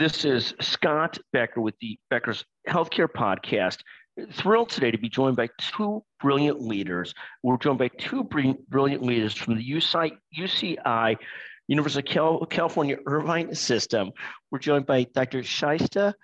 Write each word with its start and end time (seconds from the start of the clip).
This 0.00 0.24
is 0.24 0.54
Scott 0.62 1.18
Becker 1.30 1.60
with 1.60 1.74
the 1.82 1.98
Becker's 2.08 2.42
Healthcare 2.66 3.06
Podcast. 3.06 3.80
Thrilled 4.32 4.70
today 4.70 4.90
to 4.90 4.96
be 4.96 5.10
joined 5.10 5.36
by 5.36 5.50
two 5.58 6.02
brilliant 6.22 6.58
leaders. 6.62 7.12
We're 7.42 7.58
joined 7.58 7.80
by 7.80 7.88
two 7.88 8.24
brilliant 8.24 9.02
leaders 9.02 9.34
from 9.34 9.58
the 9.58 9.70
UCI, 9.70 10.12
UCI 10.34 11.18
University 11.68 12.18
of 12.18 12.48
California 12.48 12.96
Irvine 13.04 13.54
System. 13.54 14.12
We're 14.50 14.60
joined 14.60 14.86
by 14.86 15.04
Dr. 15.04 15.40
Shaista 15.42 16.14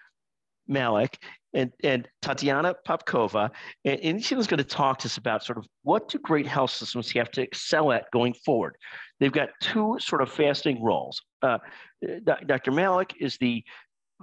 Malik 0.67 1.19
and, 1.57 1.73
and 1.83 2.09
Tatiana 2.23 2.75
Popkova. 2.87 3.51
And, 3.85 4.01
and 4.01 4.25
she's 4.25 4.47
going 4.47 4.59
to 4.59 4.65
talk 4.65 4.99
to 5.01 5.09
us 5.09 5.17
about 5.17 5.43
sort 5.43 5.59
of 5.59 5.67
what 5.83 6.09
do 6.09 6.19
great 6.19 6.47
health 6.47 6.71
systems 6.71 7.11
have 7.13 7.31
to 7.33 7.43
excel 7.43 7.91
at 7.91 8.11
going 8.13 8.35
forward. 8.35 8.77
They've 9.19 9.33
got 9.33 9.49
two 9.61 9.97
sort 9.99 10.23
of 10.23 10.31
fascinating 10.31 10.85
roles. 10.85 11.23
Uh, 11.43 11.59
Dr. 12.47 12.71
Malik 12.71 13.15
is 13.19 13.39
the 13.39 13.65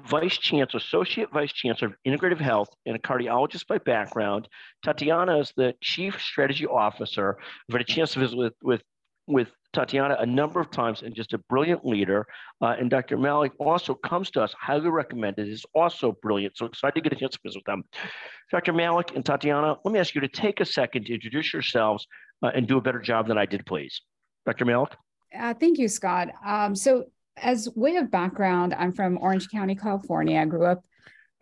Vice 0.06 0.38
Chancellor, 0.38 0.80
Associate 0.80 1.30
Vice 1.32 1.52
Chancellor 1.52 1.90
of 1.90 1.96
Integrative 2.08 2.40
Health 2.40 2.70
and 2.86 2.96
a 2.96 3.00
cardiologist 3.00 3.68
by 3.68 3.78
background. 3.80 4.48
Tatiana 4.84 5.40
is 5.40 5.54
the 5.56 5.76
Chief 5.82 6.20
Strategy 6.22 6.66
Officer. 6.66 7.38
I've 7.70 7.74
had 7.74 7.82
a 7.82 7.86
chance 7.86 8.14
to 8.14 8.20
visit 8.20 8.38
with, 8.38 8.54
with, 8.64 8.84
with 9.28 9.50
Tatiana 9.72 10.18
a 10.20 10.26
number 10.26 10.60
of 10.60 10.70
times 10.70 11.02
and 11.02 11.16
just 11.16 11.34
a 11.34 11.38
brilliant 11.38 11.86
leader. 11.86 12.26
Uh, 12.62 12.76
and 12.80 12.90
Dr. 12.90 13.18
Malik 13.18 13.52
also 13.60 13.94
comes 13.94 14.30
to 14.32 14.42
us, 14.42 14.54
highly 14.60 14.90
recommended, 14.90 15.48
is 15.48 15.66
also 15.74 16.18
brilliant. 16.22 16.58
So 16.58 16.66
excited 16.66 16.96
to 16.96 17.02
get 17.02 17.14
a 17.14 17.20
chance 17.20 17.34
to 17.34 17.40
visit 17.44 17.60
with 17.60 17.66
them. 17.66 17.84
Dr. 18.52 18.74
Malik 18.74 19.16
and 19.16 19.26
Tatiana, 19.26 19.78
let 19.84 19.92
me 19.94 20.00
ask 20.00 20.14
you 20.14 20.22
to 20.22 20.28
take 20.28 20.60
a 20.60 20.66
second 20.66 21.06
to 21.06 21.14
introduce 21.14 21.54
yourselves 21.54 22.06
uh, 22.44 22.52
and 22.54 22.68
do 22.68 22.78
a 22.78 22.82
better 22.82 23.00
job 23.00 23.28
than 23.28 23.38
I 23.38 23.46
did, 23.46 23.66
please. 23.66 24.02
Dr. 24.46 24.66
Malik? 24.66 24.92
Uh, 25.38 25.54
thank 25.54 25.80
you, 25.80 25.88
Scott. 25.88 26.30
Um, 26.46 26.76
so 26.76 27.06
as 27.38 27.70
way 27.76 27.96
of 27.96 28.12
background, 28.12 28.76
I'm 28.78 28.94
from 28.94 29.18
Orange 29.20 29.50
County, 29.50 29.76
California. 29.76 30.40
I 30.40 30.46
grew 30.46 30.66
up 30.66 30.84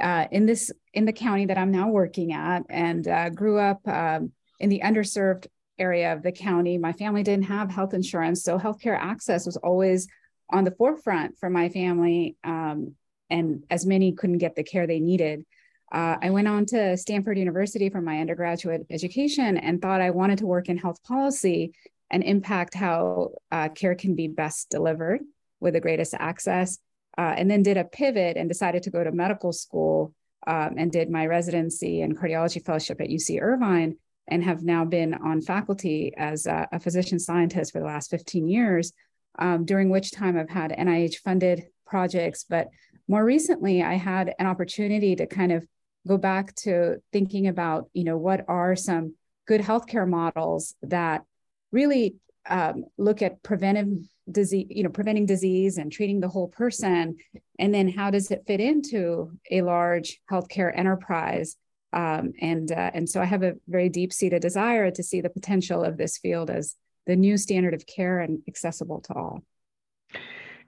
uh, 0.01 0.27
in 0.31 0.45
this 0.45 0.71
in 0.93 1.05
the 1.05 1.13
county 1.13 1.45
that 1.45 1.57
I'm 1.57 1.71
now 1.71 1.89
working 1.89 2.33
at, 2.33 2.63
and 2.69 3.07
uh, 3.07 3.29
grew 3.29 3.59
up 3.59 3.85
um, 3.87 4.31
in 4.59 4.69
the 4.69 4.81
underserved 4.83 5.47
area 5.79 6.13
of 6.13 6.23
the 6.23 6.31
county. 6.31 6.77
My 6.77 6.93
family 6.93 7.23
didn't 7.23 7.45
have 7.45 7.71
health 7.71 7.93
insurance, 7.93 8.43
so 8.43 8.57
healthcare 8.57 8.97
access 8.97 9.45
was 9.45 9.57
always 9.57 10.07
on 10.49 10.63
the 10.63 10.71
forefront 10.71 11.37
for 11.39 11.49
my 11.49 11.69
family, 11.69 12.35
um, 12.43 12.95
and 13.29 13.63
as 13.69 13.85
many 13.85 14.11
couldn't 14.11 14.39
get 14.39 14.55
the 14.55 14.63
care 14.63 14.85
they 14.85 14.99
needed. 14.99 15.45
Uh, 15.91 16.17
I 16.21 16.29
went 16.29 16.47
on 16.47 16.65
to 16.67 16.95
Stanford 16.95 17.37
University 17.37 17.89
for 17.89 18.01
my 18.01 18.19
undergraduate 18.19 18.85
education 18.89 19.57
and 19.57 19.81
thought 19.81 20.01
I 20.01 20.11
wanted 20.11 20.39
to 20.39 20.45
work 20.45 20.69
in 20.69 20.77
health 20.77 21.03
policy 21.03 21.73
and 22.09 22.23
impact 22.23 22.73
how 22.73 23.31
uh, 23.51 23.69
care 23.69 23.95
can 23.95 24.15
be 24.15 24.27
best 24.27 24.69
delivered 24.69 25.21
with 25.59 25.73
the 25.73 25.81
greatest 25.81 26.13
access. 26.17 26.77
Uh, 27.17 27.33
and 27.35 27.51
then 27.51 27.61
did 27.61 27.75
a 27.75 27.83
pivot 27.83 28.37
and 28.37 28.47
decided 28.47 28.83
to 28.83 28.89
go 28.89 29.03
to 29.03 29.11
medical 29.11 29.51
school 29.51 30.13
um, 30.47 30.75
and 30.77 30.93
did 30.93 31.09
my 31.09 31.25
residency 31.25 32.01
and 32.01 32.17
cardiology 32.17 32.63
fellowship 32.63 33.01
at 33.01 33.09
UC 33.09 33.41
Irvine 33.41 33.97
and 34.31 34.43
have 34.43 34.63
now 34.63 34.85
been 34.85 35.13
on 35.13 35.41
faculty 35.41 36.13
as 36.17 36.47
a, 36.47 36.67
a 36.71 36.79
physician 36.79 37.19
scientist 37.19 37.73
for 37.73 37.79
the 37.79 37.85
last 37.85 38.09
15 38.09 38.47
years, 38.47 38.93
um, 39.37 39.65
during 39.65 39.89
which 39.89 40.11
time 40.11 40.37
I've 40.37 40.49
had 40.49 40.71
NIH 40.71 41.17
funded 41.17 41.65
projects. 41.85 42.45
But 42.49 42.69
more 43.07 43.25
recently, 43.25 43.83
I 43.83 43.95
had 43.95 44.33
an 44.39 44.47
opportunity 44.47 45.15
to 45.17 45.27
kind 45.27 45.51
of 45.51 45.67
go 46.07 46.17
back 46.17 46.55
to 46.55 47.01
thinking 47.11 47.47
about, 47.47 47.89
you 47.93 48.05
know, 48.05 48.17
what 48.17 48.45
are 48.47 48.75
some 48.75 49.15
good 49.47 49.61
healthcare 49.61 50.07
models 50.07 50.75
that 50.81 51.23
really 51.71 52.15
um, 52.49 52.85
look 52.97 53.21
at 53.21 53.43
preventive 53.43 53.89
disease, 54.31 54.67
you 54.69 54.83
know, 54.83 54.89
preventing 54.89 55.25
disease 55.25 55.77
and 55.77 55.91
treating 55.91 56.21
the 56.21 56.29
whole 56.29 56.47
person. 56.47 57.17
And 57.59 57.73
then 57.73 57.89
how 57.89 58.09
does 58.11 58.31
it 58.31 58.43
fit 58.47 58.61
into 58.61 59.31
a 59.51 59.61
large 59.61 60.21
healthcare 60.31 60.71
enterprise? 60.75 61.57
Um, 61.93 62.33
and 62.39 62.71
uh, 62.71 62.91
and 62.93 63.09
so 63.09 63.21
I 63.21 63.25
have 63.25 63.43
a 63.43 63.55
very 63.67 63.89
deep 63.89 64.13
seated 64.13 64.41
desire 64.41 64.91
to 64.91 65.03
see 65.03 65.21
the 65.21 65.29
potential 65.29 65.83
of 65.83 65.97
this 65.97 66.17
field 66.17 66.49
as 66.49 66.75
the 67.05 67.15
new 67.15 67.37
standard 67.37 67.73
of 67.73 67.85
care 67.85 68.19
and 68.19 68.41
accessible 68.47 69.01
to 69.01 69.13
all. 69.13 69.43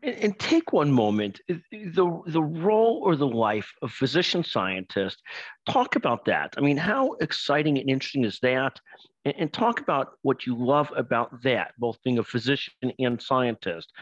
And, 0.01 0.15
and, 0.15 0.39
take 0.39 0.73
one 0.73 0.91
moment 0.91 1.39
the 1.71 2.21
the 2.25 2.43
role 2.43 3.01
or 3.05 3.15
the 3.15 3.27
life 3.27 3.71
of 3.81 3.91
physician 3.91 4.43
scientist. 4.43 5.21
Talk 5.69 5.95
about 5.95 6.25
that. 6.25 6.55
I 6.57 6.61
mean, 6.61 6.77
how 6.77 7.13
exciting 7.21 7.77
and 7.77 7.89
interesting 7.89 8.25
is 8.25 8.39
that? 8.41 8.79
And, 9.23 9.33
and 9.37 9.53
talk 9.53 9.79
about 9.79 10.17
what 10.23 10.45
you 10.45 10.57
love 10.57 10.91
about 10.95 11.41
that, 11.43 11.71
both 11.77 12.03
being 12.03 12.19
a 12.19 12.23
physician 12.23 12.73
and 12.99 13.21
scientist. 13.21 13.93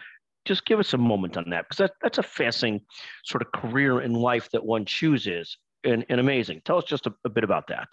Just 0.46 0.66
give 0.66 0.80
us 0.80 0.96
a 0.96 0.98
moment 0.98 1.38
on 1.38 1.52
that, 1.52 1.66
because 1.66 1.78
that, 1.78 1.92
that's 2.02 2.18
a 2.18 2.24
fascinating 2.24 2.82
sort 3.24 3.44
of 3.44 3.52
career 3.52 4.02
in 4.02 4.14
life 4.14 4.50
that 4.52 4.66
one 4.66 4.86
chooses 4.86 5.56
and, 5.84 6.06
and 6.10 6.20
amazing. 6.20 6.62
Tell 6.66 6.78
us 6.78 6.86
just 6.86 7.08
a, 7.08 7.14
a 7.26 7.30
bit 7.30 7.44
about 7.44 7.68
that. 7.68 7.88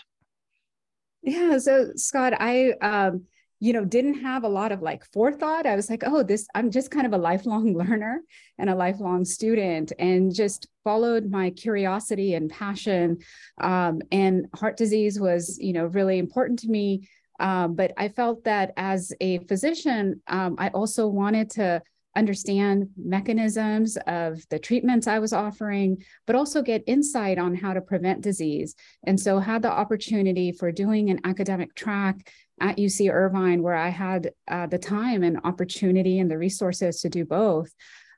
Yeah. 1.22 1.58
So, 1.58 1.92
Scott, 1.96 2.34
I, 2.38 2.72
um, 2.80 3.24
you 3.60 3.72
know, 3.72 3.84
didn't 3.84 4.20
have 4.20 4.44
a 4.44 4.48
lot 4.48 4.70
of 4.70 4.82
like 4.82 5.04
forethought. 5.12 5.66
I 5.66 5.74
was 5.74 5.90
like, 5.90 6.04
oh, 6.06 6.22
this, 6.22 6.46
I'm 6.54 6.70
just 6.70 6.90
kind 6.90 7.06
of 7.06 7.12
a 7.12 7.18
lifelong 7.18 7.74
learner 7.76 8.22
and 8.58 8.70
a 8.70 8.74
lifelong 8.74 9.24
student 9.24 9.92
and 9.98 10.32
just 10.34 10.68
followed 10.84 11.30
my 11.30 11.50
curiosity 11.50 12.34
and 12.34 12.50
passion. 12.50 13.18
Um, 13.60 14.00
and 14.12 14.46
heart 14.54 14.76
disease 14.76 15.18
was, 15.18 15.58
you 15.58 15.72
know, 15.72 15.86
really 15.86 16.18
important 16.18 16.60
to 16.60 16.68
me. 16.68 17.08
Um, 17.40 17.74
but 17.74 17.92
I 17.96 18.08
felt 18.08 18.44
that 18.44 18.72
as 18.76 19.12
a 19.20 19.38
physician, 19.38 20.22
um, 20.28 20.56
I 20.58 20.68
also 20.68 21.06
wanted 21.06 21.50
to 21.50 21.82
understand 22.18 22.88
mechanisms 22.96 23.96
of 24.06 24.46
the 24.50 24.58
treatments 24.58 25.06
I 25.06 25.20
was 25.20 25.32
offering, 25.32 26.04
but 26.26 26.36
also 26.36 26.62
get 26.62 26.82
insight 26.86 27.38
on 27.38 27.54
how 27.54 27.72
to 27.72 27.80
prevent 27.80 28.22
disease. 28.22 28.74
And 29.04 29.18
so 29.18 29.38
had 29.38 29.62
the 29.62 29.70
opportunity 29.70 30.50
for 30.50 30.72
doing 30.72 31.10
an 31.10 31.20
academic 31.24 31.74
track 31.74 32.30
at 32.60 32.76
UC 32.76 33.12
Irvine, 33.12 33.62
where 33.62 33.76
I 33.76 33.88
had 33.88 34.32
uh, 34.48 34.66
the 34.66 34.78
time 34.78 35.22
and 35.22 35.38
opportunity 35.44 36.18
and 36.18 36.28
the 36.30 36.38
resources 36.38 37.00
to 37.02 37.08
do 37.08 37.24
both. 37.24 37.72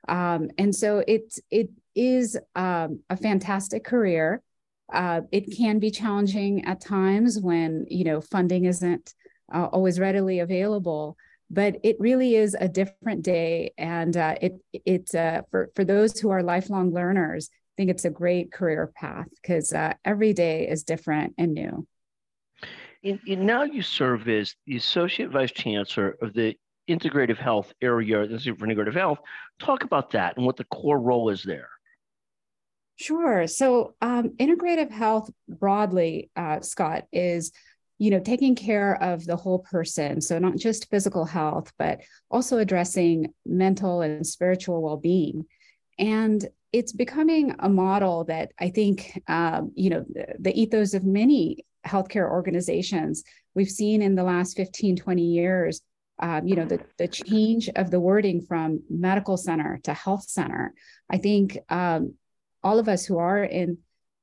Um, 0.07 0.49
and 0.57 0.75
so 0.75 1.03
it, 1.07 1.37
it 1.51 1.69
is 1.95 2.37
um, 2.55 3.01
a 3.09 3.15
fantastic 3.15 3.83
career. 3.83 4.41
Uh, 4.91 5.21
it 5.31 5.55
can 5.55 5.77
be 5.77 5.91
challenging 5.91 6.65
at 6.65 6.81
times 6.81 7.39
when 7.39 7.85
you 7.87 8.03
know 8.03 8.19
funding 8.19 8.65
isn't 8.65 9.13
uh, 9.53 9.65
always 9.65 9.99
readily 9.99 10.39
available 10.39 11.15
but 11.51 11.75
it 11.83 11.97
really 11.99 12.35
is 12.35 12.55
a 12.59 12.69
different 12.69 13.23
day. 13.23 13.73
And 13.77 14.15
uh, 14.15 14.35
it 14.41 14.53
it 14.73 15.13
uh, 15.13 15.41
for 15.51 15.69
for 15.75 15.83
those 15.83 16.19
who 16.19 16.29
are 16.29 16.41
lifelong 16.41 16.93
learners 16.93 17.49
i 17.51 17.73
think 17.77 17.89
it's 17.89 18.05
a 18.05 18.09
great 18.09 18.51
career 18.51 18.91
path 18.95 19.27
because 19.41 19.73
uh, 19.73 19.93
every 20.03 20.33
day 20.33 20.67
is 20.67 20.83
different 20.83 21.33
and 21.37 21.53
new. 21.53 21.87
And, 23.03 23.19
and, 23.27 23.45
now 23.45 23.63
you 23.63 23.81
serve 23.81 24.27
as 24.27 24.53
the 24.67 24.75
associate 24.75 25.31
vice 25.31 25.51
chancellor 25.51 26.17
of 26.21 26.33
the 26.33 26.55
integrative 26.89 27.37
health 27.37 27.73
area 27.81 28.27
the 28.27 28.33
Institute 28.33 28.59
for 28.59 28.67
integrative 28.67 28.93
health. 28.93 29.19
Talk 29.59 29.83
about 29.83 30.11
that 30.11 30.37
and 30.37 30.45
what 30.45 30.57
the 30.57 30.65
core 30.65 30.99
role 30.99 31.29
is 31.29 31.43
there. 31.43 31.69
Sure. 32.97 33.47
So, 33.47 33.95
um, 34.01 34.29
integrative 34.39 34.91
health 34.91 35.31
broadly, 35.47 36.29
uh, 36.35 36.59
Scott, 36.59 37.05
is 37.11 37.51
you 38.01 38.09
know 38.09 38.19
taking 38.19 38.55
care 38.55 39.01
of 39.01 39.25
the 39.25 39.35
whole 39.35 39.59
person. 39.59 40.21
So 40.21 40.39
not 40.39 40.55
just 40.55 40.89
physical 40.89 41.25
health 41.25 41.71
but 41.77 41.99
also 42.29 42.57
addressing 42.57 43.33
mental 43.45 44.01
and 44.01 44.25
spiritual 44.25 44.81
well-being. 44.81 45.45
And 45.99 46.43
it's 46.73 46.93
becoming 46.93 47.53
a 47.59 47.67
model 47.67 48.23
that 48.23 48.51
i 48.57 48.69
think 48.69 49.21
um, 49.27 49.71
you 49.75 49.89
know 49.89 50.05
the, 50.09 50.25
the 50.39 50.61
ethos 50.61 50.93
of 50.93 51.03
many 51.03 51.65
healthcare 51.85 52.29
organizations 52.29 53.23
we've 53.55 53.69
seen 53.69 54.01
in 54.01 54.15
the 54.15 54.23
last 54.23 54.55
15 54.55 54.95
20 54.95 55.21
years 55.21 55.81
um, 56.21 56.47
you 56.47 56.55
know 56.55 56.65
the, 56.65 56.79
the 56.97 57.07
change 57.07 57.69
of 57.75 57.91
the 57.91 57.99
wording 57.99 58.41
from 58.41 58.81
medical 58.89 59.37
center 59.37 59.79
to 59.83 59.93
health 59.93 60.23
center. 60.23 60.73
I 61.09 61.17
think 61.17 61.57
um, 61.69 62.13
all 62.63 62.79
of 62.79 62.87
us 62.87 63.05
who 63.05 63.17
are 63.17 63.43
in 63.43 63.79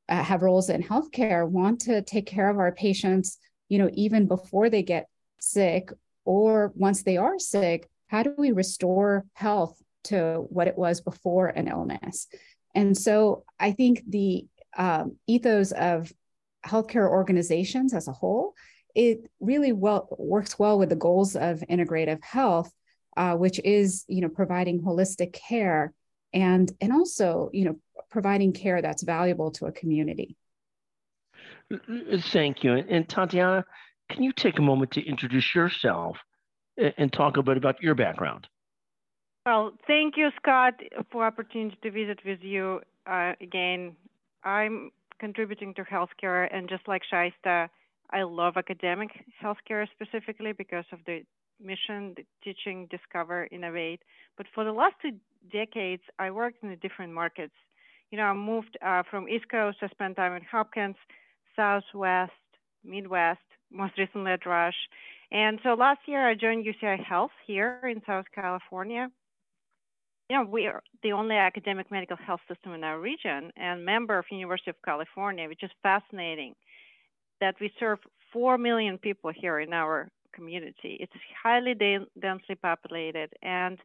uh, 0.08 0.22
have 0.22 0.42
roles 0.42 0.70
in 0.70 0.82
healthcare 0.82 1.46
want 1.46 1.80
to 1.82 2.02
take 2.02 2.26
care 2.26 2.48
of 2.48 2.58
our 2.58 2.72
patients 2.72 3.38
you 3.68 3.78
know, 3.78 3.90
even 3.94 4.26
before 4.26 4.70
they 4.70 4.82
get 4.82 5.08
sick 5.40 5.90
or 6.24 6.72
once 6.74 7.02
they 7.02 7.16
are 7.16 7.38
sick, 7.38 7.88
how 8.08 8.22
do 8.22 8.34
we 8.36 8.52
restore 8.52 9.24
health 9.34 9.80
to 10.04 10.46
what 10.48 10.68
it 10.68 10.76
was 10.76 11.00
before 11.00 11.48
an 11.48 11.68
illness? 11.68 12.26
And 12.74 12.96
so 12.96 13.44
I 13.58 13.72
think 13.72 14.02
the 14.08 14.46
um, 14.76 15.16
ethos 15.26 15.72
of 15.72 16.12
healthcare 16.64 17.08
organizations 17.08 17.94
as 17.94 18.08
a 18.08 18.12
whole, 18.12 18.54
it 18.94 19.30
really 19.40 19.72
well 19.72 20.08
works 20.18 20.58
well 20.58 20.78
with 20.78 20.88
the 20.88 20.96
goals 20.96 21.36
of 21.36 21.62
integrative 21.70 22.22
health, 22.22 22.72
uh, 23.16 23.34
which 23.34 23.60
is 23.64 24.04
you 24.08 24.20
know 24.20 24.28
providing 24.28 24.80
holistic 24.80 25.32
care 25.32 25.92
and 26.32 26.72
and 26.80 26.92
also 26.92 27.50
you 27.52 27.64
know 27.64 27.76
providing 28.10 28.52
care 28.52 28.80
that's 28.80 29.02
valuable 29.02 29.50
to 29.52 29.66
a 29.66 29.72
community. 29.72 30.36
Thank 32.32 32.64
you. 32.64 32.74
And 32.74 33.08
Tatiana, 33.08 33.64
can 34.10 34.22
you 34.22 34.32
take 34.32 34.58
a 34.58 34.62
moment 34.62 34.92
to 34.92 35.06
introduce 35.06 35.54
yourself 35.54 36.16
and 36.76 37.12
talk 37.12 37.36
a 37.36 37.42
bit 37.42 37.56
about 37.56 37.82
your 37.82 37.94
background? 37.94 38.48
Well, 39.44 39.72
thank 39.86 40.16
you, 40.16 40.30
Scott, 40.40 40.74
for 41.10 41.24
opportunity 41.24 41.76
to 41.82 41.90
visit 41.90 42.20
with 42.24 42.40
you. 42.42 42.80
Uh, 43.06 43.32
again, 43.40 43.96
I'm 44.44 44.90
contributing 45.18 45.74
to 45.74 45.82
healthcare, 45.84 46.48
and 46.52 46.68
just 46.68 46.86
like 46.86 47.02
Shaista, 47.10 47.68
I 48.10 48.22
love 48.22 48.56
academic 48.56 49.10
healthcare 49.42 49.86
specifically 49.90 50.52
because 50.52 50.84
of 50.92 51.00
the 51.06 51.22
mission, 51.60 52.14
the 52.16 52.24
teaching, 52.44 52.88
discover, 52.90 53.48
innovate. 53.50 54.02
But 54.36 54.46
for 54.54 54.64
the 54.64 54.72
last 54.72 54.94
two 55.02 55.12
decades, 55.50 56.02
I 56.18 56.30
worked 56.30 56.62
in 56.62 56.70
the 56.70 56.76
different 56.76 57.12
markets. 57.12 57.54
You 58.10 58.18
know, 58.18 58.24
I 58.24 58.32
moved 58.34 58.78
uh, 58.80 59.02
from 59.10 59.28
East 59.28 59.48
Coast, 59.50 59.78
I 59.82 59.88
spent 59.88 60.16
time 60.16 60.34
in 60.34 60.42
Hopkins, 60.50 60.96
Southwest, 61.58 62.32
Midwest, 62.84 63.40
most 63.70 63.98
recently 63.98 64.30
at 64.30 64.46
Rush. 64.46 64.76
And 65.32 65.58
so 65.64 65.74
last 65.74 66.00
year 66.06 66.26
I 66.26 66.34
joined 66.34 66.64
UCI 66.64 67.04
Health 67.04 67.32
here 67.46 67.80
in 67.82 68.00
South 68.06 68.26
California. 68.32 69.08
You 70.30 70.36
know, 70.36 70.44
we 70.44 70.66
are 70.66 70.82
the 71.02 71.12
only 71.12 71.36
academic 71.36 71.90
medical 71.90 72.16
health 72.16 72.40
system 72.48 72.72
in 72.74 72.84
our 72.84 73.00
region 73.00 73.50
and 73.56 73.84
member 73.84 74.18
of 74.18 74.26
University 74.30 74.70
of 74.70 74.76
California, 74.84 75.48
which 75.48 75.64
is 75.64 75.70
fascinating 75.82 76.54
that 77.40 77.56
we 77.60 77.72
serve 77.80 77.98
4 78.32 78.56
million 78.58 78.98
people 78.98 79.32
here 79.34 79.58
in 79.58 79.72
our 79.72 80.10
community. 80.34 80.98
It's 81.00 81.12
highly 81.42 81.74
densely 81.74 82.54
populated. 82.54 83.30
And 83.42 83.78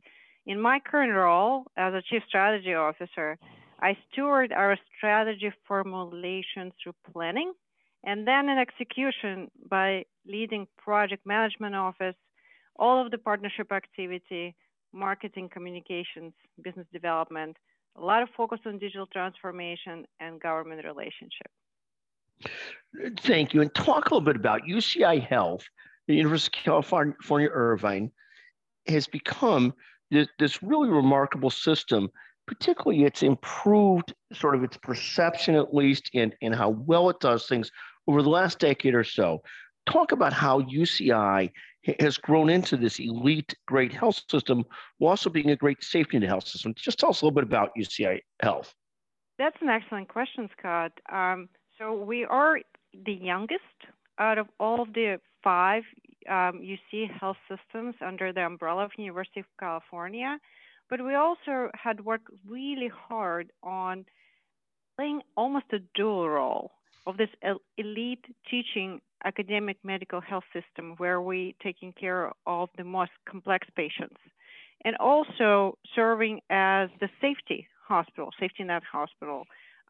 in 0.45 0.61
my 0.61 0.79
current 0.79 1.13
role 1.13 1.63
as 1.77 1.93
a 1.93 2.03
chief 2.09 2.23
strategy 2.27 2.73
officer, 2.73 3.37
I 3.81 3.97
steward 4.11 4.51
our 4.53 4.77
strategy 4.97 5.51
formulation 5.67 6.71
through 6.81 6.93
planning 7.11 7.53
and 8.03 8.27
then 8.27 8.49
an 8.49 8.57
execution 8.57 9.49
by 9.69 10.05
leading 10.27 10.67
project 10.77 11.25
management 11.25 11.75
office, 11.75 12.15
all 12.75 13.03
of 13.03 13.11
the 13.11 13.17
partnership 13.17 13.71
activity, 13.71 14.55
marketing, 14.93 15.49
communications, 15.51 16.33
business 16.63 16.87
development, 16.91 17.55
a 17.95 18.01
lot 18.01 18.23
of 18.23 18.29
focus 18.35 18.59
on 18.65 18.79
digital 18.79 19.07
transformation 19.07 20.05
and 20.19 20.41
government 20.41 20.83
relationship. 20.83 21.51
Thank 23.21 23.53
you. 23.53 23.61
And 23.61 23.73
talk 23.73 24.09
a 24.09 24.15
little 24.15 24.21
bit 24.21 24.35
about 24.35 24.63
UCI 24.63 25.25
Health, 25.25 25.63
the 26.07 26.15
University 26.15 26.57
of 26.69 26.85
California, 26.85 27.49
Irvine, 27.51 28.11
has 28.87 29.07
become 29.07 29.73
this, 30.11 30.27
this 30.39 30.61
really 30.61 30.89
remarkable 30.89 31.49
system 31.49 32.09
particularly 32.45 33.05
it's 33.05 33.23
improved 33.23 34.13
sort 34.33 34.55
of 34.55 34.63
its 34.63 34.77
perception 34.77 35.55
at 35.55 35.73
least 35.73 36.09
in, 36.13 36.33
in 36.41 36.51
how 36.51 36.69
well 36.69 37.09
it 37.09 37.19
does 37.19 37.47
things 37.47 37.71
over 38.07 38.21
the 38.21 38.29
last 38.29 38.59
decade 38.59 38.95
or 38.95 39.03
so. 39.03 39.41
Talk 39.85 40.11
about 40.11 40.33
how 40.33 40.61
UCI 40.61 41.51
has 41.99 42.17
grown 42.17 42.49
into 42.49 42.77
this 42.77 42.99
elite 42.99 43.53
great 43.65 43.91
health 43.91 44.21
system 44.29 44.63
while 44.97 45.11
also 45.11 45.29
being 45.29 45.49
a 45.49 45.55
great 45.55 45.83
safety 45.83 46.17
net 46.19 46.29
health 46.29 46.47
system. 46.47 46.73
Just 46.75 46.99
tell 46.99 47.09
us 47.09 47.21
a 47.21 47.25
little 47.25 47.35
bit 47.35 47.43
about 47.43 47.71
UCI 47.77 48.21
Health. 48.41 48.73
That's 49.37 49.57
an 49.61 49.69
excellent 49.69 50.07
question, 50.07 50.49
Scott. 50.57 50.91
Um, 51.11 51.49
so 51.77 51.93
we 51.93 52.23
are 52.23 52.59
the 53.05 53.13
youngest 53.13 53.61
out 54.19 54.37
of 54.37 54.47
all 54.59 54.81
of 54.81 54.93
the 54.93 55.19
five 55.43 55.83
um, 56.29 56.61
UC 56.61 57.11
health 57.19 57.37
systems 57.49 57.95
under 58.05 58.31
the 58.31 58.41
umbrella 58.45 58.85
of 58.85 58.91
University 58.97 59.41
of 59.41 59.45
California. 59.59 60.37
But 60.89 61.03
we 61.03 61.15
also 61.15 61.69
had 61.73 62.05
worked 62.05 62.29
really 62.47 62.89
hard 62.89 63.51
on 63.63 64.05
playing 64.95 65.21
almost 65.35 65.65
a 65.73 65.79
dual 65.95 66.29
role 66.29 66.71
of 67.05 67.17
this 67.17 67.29
elite 67.77 68.25
teaching 68.49 69.01
academic 69.25 69.77
medical 69.83 70.21
health 70.21 70.43
system 70.53 70.95
where 70.97 71.21
we 71.21 71.55
taking 71.61 71.93
care 71.93 72.31
of 72.45 72.69
the 72.77 72.83
most 72.83 73.11
complex 73.29 73.67
patients 73.75 74.19
and 74.85 74.95
also 74.97 75.77
serving 75.95 76.41
as 76.49 76.89
the 76.99 77.09
safety 77.21 77.67
hospital, 77.87 78.29
safety 78.39 78.63
net 78.63 78.83
hospital 78.89 79.45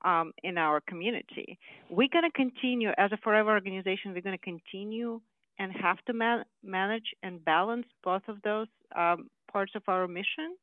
um, 0.05 0.33
in 0.43 0.57
our 0.57 0.81
community. 0.81 1.57
We're 1.89 2.09
going 2.11 2.29
to 2.29 2.35
continue 2.35 2.89
as 2.97 3.11
a 3.11 3.17
forever 3.17 3.51
organization. 3.51 4.13
We're 4.13 4.21
going 4.21 4.37
to 4.37 4.43
continue 4.43 5.21
and 5.59 5.71
have 5.71 6.03
to 6.05 6.13
man- 6.13 6.45
manage 6.63 7.13
and 7.21 7.43
balance 7.43 7.85
both 8.03 8.23
of 8.27 8.41
those 8.43 8.67
um, 8.95 9.29
parts 9.51 9.73
of 9.75 9.83
our 9.87 10.07
mission. 10.07 10.55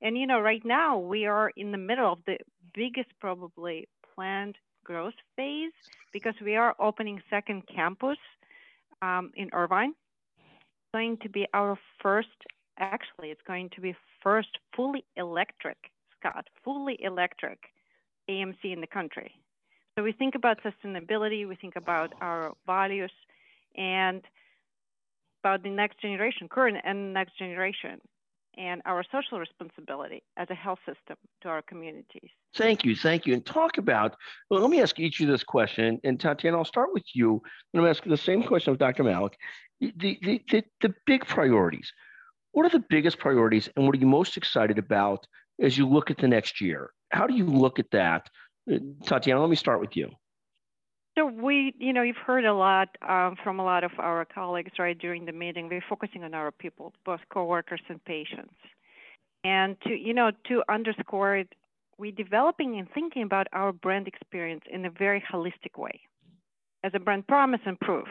And 0.00 0.16
you 0.16 0.26
know, 0.26 0.40
right 0.40 0.64
now 0.64 0.98
we 0.98 1.26
are 1.26 1.50
in 1.56 1.72
the 1.72 1.78
middle 1.78 2.12
of 2.12 2.18
the 2.26 2.38
biggest, 2.74 3.08
probably 3.20 3.88
planned 4.14 4.56
growth 4.88 5.20
phase 5.36 5.76
because 6.14 6.32
we 6.42 6.56
are 6.56 6.74
opening 6.80 7.20
second 7.28 7.62
campus 7.68 8.16
um, 9.02 9.30
in 9.36 9.50
Irvine. 9.52 9.92
It's 10.38 10.92
going 10.94 11.18
to 11.18 11.28
be 11.28 11.46
our 11.52 11.78
first, 12.02 12.38
actually, 12.78 13.28
it's 13.28 13.46
going 13.46 13.68
to 13.74 13.82
be 13.82 13.94
first 14.22 14.48
fully 14.74 15.04
electric, 15.16 15.76
Scott, 16.18 16.46
fully 16.64 16.96
electric 17.02 17.58
AMC 18.30 18.64
in 18.64 18.80
the 18.80 18.86
country. 18.86 19.30
So 19.94 20.02
we 20.02 20.12
think 20.12 20.34
about 20.34 20.56
sustainability, 20.62 21.46
we 21.46 21.56
think 21.56 21.76
about 21.76 22.14
our 22.22 22.54
values, 22.66 23.12
and 23.76 24.22
about 25.44 25.62
the 25.62 25.70
next 25.70 26.00
generation, 26.00 26.48
current 26.48 26.78
and 26.82 27.12
next 27.12 27.38
generation 27.38 28.00
and 28.58 28.82
our 28.84 29.04
social 29.10 29.38
responsibility 29.38 30.22
as 30.36 30.48
a 30.50 30.54
health 30.54 30.80
system 30.80 31.16
to 31.42 31.48
our 31.48 31.62
communities. 31.62 32.28
Thank 32.56 32.84
you, 32.84 32.96
thank 32.96 33.24
you. 33.24 33.34
And 33.34 33.46
talk 33.46 33.78
about, 33.78 34.16
well, 34.50 34.60
let 34.60 34.68
me 34.68 34.82
ask 34.82 34.98
each 34.98 35.20
of 35.20 35.28
this 35.28 35.44
question. 35.44 36.00
And 36.02 36.18
Tatiana, 36.18 36.58
I'll 36.58 36.64
start 36.64 36.90
with 36.92 37.04
you. 37.14 37.40
I'm 37.72 37.80
going 37.80 37.84
to 37.84 37.90
ask 37.90 38.04
the 38.04 38.16
same 38.16 38.42
question 38.42 38.72
of 38.72 38.78
Dr. 38.78 39.04
Malik. 39.04 39.38
The, 39.80 40.18
the, 40.22 40.42
the, 40.50 40.64
the 40.80 40.94
big 41.06 41.24
priorities. 41.24 41.92
What 42.50 42.66
are 42.66 42.76
the 42.76 42.84
biggest 42.90 43.18
priorities 43.18 43.68
and 43.76 43.86
what 43.86 43.94
are 43.94 43.98
you 43.98 44.06
most 44.06 44.36
excited 44.36 44.78
about 44.78 45.24
as 45.62 45.78
you 45.78 45.86
look 45.86 46.10
at 46.10 46.18
the 46.18 46.26
next 46.26 46.60
year? 46.60 46.90
How 47.10 47.26
do 47.26 47.34
you 47.34 47.46
look 47.46 47.78
at 47.78 47.90
that? 47.92 48.28
Uh, 48.70 48.78
Tatiana, 49.04 49.40
let 49.40 49.50
me 49.50 49.56
start 49.56 49.80
with 49.80 49.96
you. 49.96 50.10
So 51.18 51.26
we, 51.26 51.74
you 51.80 51.92
know, 51.92 52.02
you've 52.02 52.16
heard 52.16 52.44
a 52.44 52.54
lot 52.54 52.90
um, 53.06 53.34
from 53.42 53.58
a 53.58 53.64
lot 53.64 53.82
of 53.82 53.90
our 53.98 54.24
colleagues, 54.24 54.70
right, 54.78 54.96
during 54.96 55.24
the 55.26 55.32
meeting. 55.32 55.68
We're 55.68 55.82
focusing 55.88 56.22
on 56.22 56.32
our 56.32 56.52
people, 56.52 56.92
both 57.04 57.18
coworkers 57.32 57.80
and 57.88 58.02
patients. 58.04 58.54
And 59.42 59.76
to, 59.80 59.90
you 59.90 60.14
know, 60.14 60.30
to 60.46 60.62
underscore 60.68 61.38
it, 61.38 61.48
we're 61.98 62.12
developing 62.12 62.78
and 62.78 62.86
thinking 62.94 63.24
about 63.24 63.48
our 63.52 63.72
brand 63.72 64.06
experience 64.06 64.62
in 64.70 64.84
a 64.84 64.90
very 64.90 65.20
holistic 65.32 65.76
way, 65.76 66.00
as 66.84 66.92
a 66.94 67.00
brand 67.00 67.26
promise 67.26 67.60
and 67.66 67.80
proof. 67.80 68.06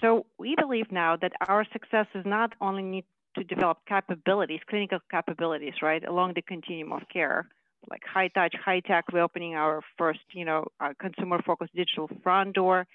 So 0.00 0.24
we 0.38 0.54
believe 0.56 0.92
now 0.92 1.16
that 1.16 1.32
our 1.48 1.66
success 1.72 2.06
is 2.14 2.24
not 2.24 2.52
only 2.60 2.82
need 2.82 3.04
to 3.36 3.42
develop 3.42 3.78
capabilities, 3.88 4.60
clinical 4.70 5.00
capabilities, 5.10 5.74
right, 5.82 6.04
along 6.06 6.34
the 6.34 6.42
continuum 6.42 6.92
of 6.92 7.02
care, 7.12 7.48
like 7.90 8.02
high 8.04 8.28
touch, 8.28 8.54
high 8.64 8.80
tech. 8.80 9.04
We're 9.12 9.22
opening 9.22 9.54
our 9.54 9.82
first, 9.98 10.20
you 10.32 10.44
know, 10.44 10.64
uh, 10.80 10.90
consumer 11.00 11.40
focused 11.44 11.74
digital 11.74 12.08
front 12.22 12.54
door. 12.54 12.86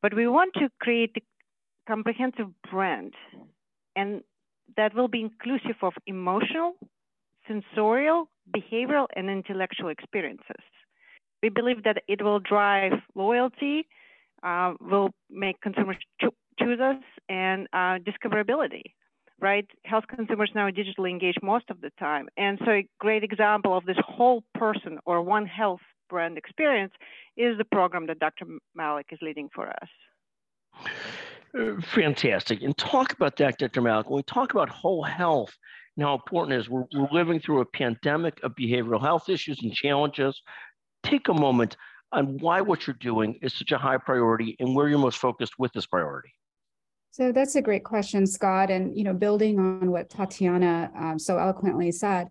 But 0.00 0.14
we 0.14 0.26
want 0.26 0.54
to 0.54 0.68
create 0.80 1.12
a 1.16 1.20
comprehensive 1.86 2.48
brand 2.70 3.14
and 3.96 4.22
that 4.76 4.94
will 4.94 5.08
be 5.08 5.20
inclusive 5.20 5.76
of 5.82 5.92
emotional, 6.06 6.74
sensorial, 7.46 8.28
behavioral, 8.56 9.06
and 9.14 9.28
intellectual 9.28 9.88
experiences. 9.88 10.64
We 11.42 11.48
believe 11.48 11.84
that 11.84 12.02
it 12.08 12.22
will 12.22 12.38
drive 12.40 12.92
loyalty, 13.14 13.86
uh, 14.42 14.74
will 14.80 15.10
make 15.30 15.60
consumers 15.60 15.96
cho- 16.20 16.34
choose 16.58 16.80
us, 16.80 17.02
and 17.28 17.66
uh, 17.72 17.98
discoverability 17.98 18.94
right? 19.42 19.66
Health 19.84 20.04
consumers 20.08 20.50
now 20.54 20.66
are 20.66 20.72
digitally 20.72 21.10
engage 21.10 21.34
most 21.42 21.68
of 21.68 21.80
the 21.80 21.90
time. 21.98 22.28
And 22.36 22.58
so 22.64 22.70
a 22.70 22.88
great 23.00 23.24
example 23.24 23.76
of 23.76 23.84
this 23.84 23.98
whole 24.06 24.44
person 24.54 24.98
or 25.04 25.20
one 25.20 25.44
health 25.44 25.80
brand 26.08 26.38
experience 26.38 26.92
is 27.36 27.58
the 27.58 27.64
program 27.64 28.06
that 28.06 28.20
Dr. 28.20 28.46
Malik 28.74 29.06
is 29.10 29.18
leading 29.20 29.50
for 29.52 29.68
us. 29.68 30.84
Uh, 31.58 31.80
fantastic. 31.82 32.62
And 32.62 32.76
talk 32.78 33.12
about 33.12 33.36
that, 33.38 33.58
Dr. 33.58 33.82
Malik. 33.82 34.08
When 34.08 34.18
we 34.18 34.22
talk 34.22 34.52
about 34.52 34.68
whole 34.68 35.02
health 35.02 35.52
and 35.96 36.06
how 36.06 36.14
important 36.14 36.54
it 36.54 36.60
is, 36.60 36.70
we're, 36.70 36.84
we're 36.94 37.08
living 37.10 37.40
through 37.40 37.60
a 37.60 37.66
pandemic 37.66 38.40
of 38.44 38.54
behavioral 38.54 39.00
health 39.00 39.28
issues 39.28 39.60
and 39.62 39.74
challenges. 39.74 40.40
Take 41.02 41.28
a 41.28 41.34
moment 41.34 41.76
on 42.12 42.38
why 42.38 42.60
what 42.60 42.86
you're 42.86 42.96
doing 43.00 43.38
is 43.42 43.54
such 43.54 43.72
a 43.72 43.78
high 43.78 43.96
priority 43.96 44.56
and 44.60 44.74
where 44.74 44.88
you're 44.88 44.98
most 44.98 45.18
focused 45.18 45.54
with 45.58 45.72
this 45.72 45.86
priority. 45.86 46.32
So 47.12 47.30
that's 47.30 47.56
a 47.56 47.62
great 47.62 47.84
question, 47.84 48.26
Scott. 48.26 48.70
And 48.70 48.96
you 48.96 49.04
know, 49.04 49.12
building 49.12 49.58
on 49.58 49.90
what 49.90 50.08
Tatiana 50.08 50.90
um, 50.98 51.18
so 51.18 51.38
eloquently 51.38 51.92
said, 51.92 52.28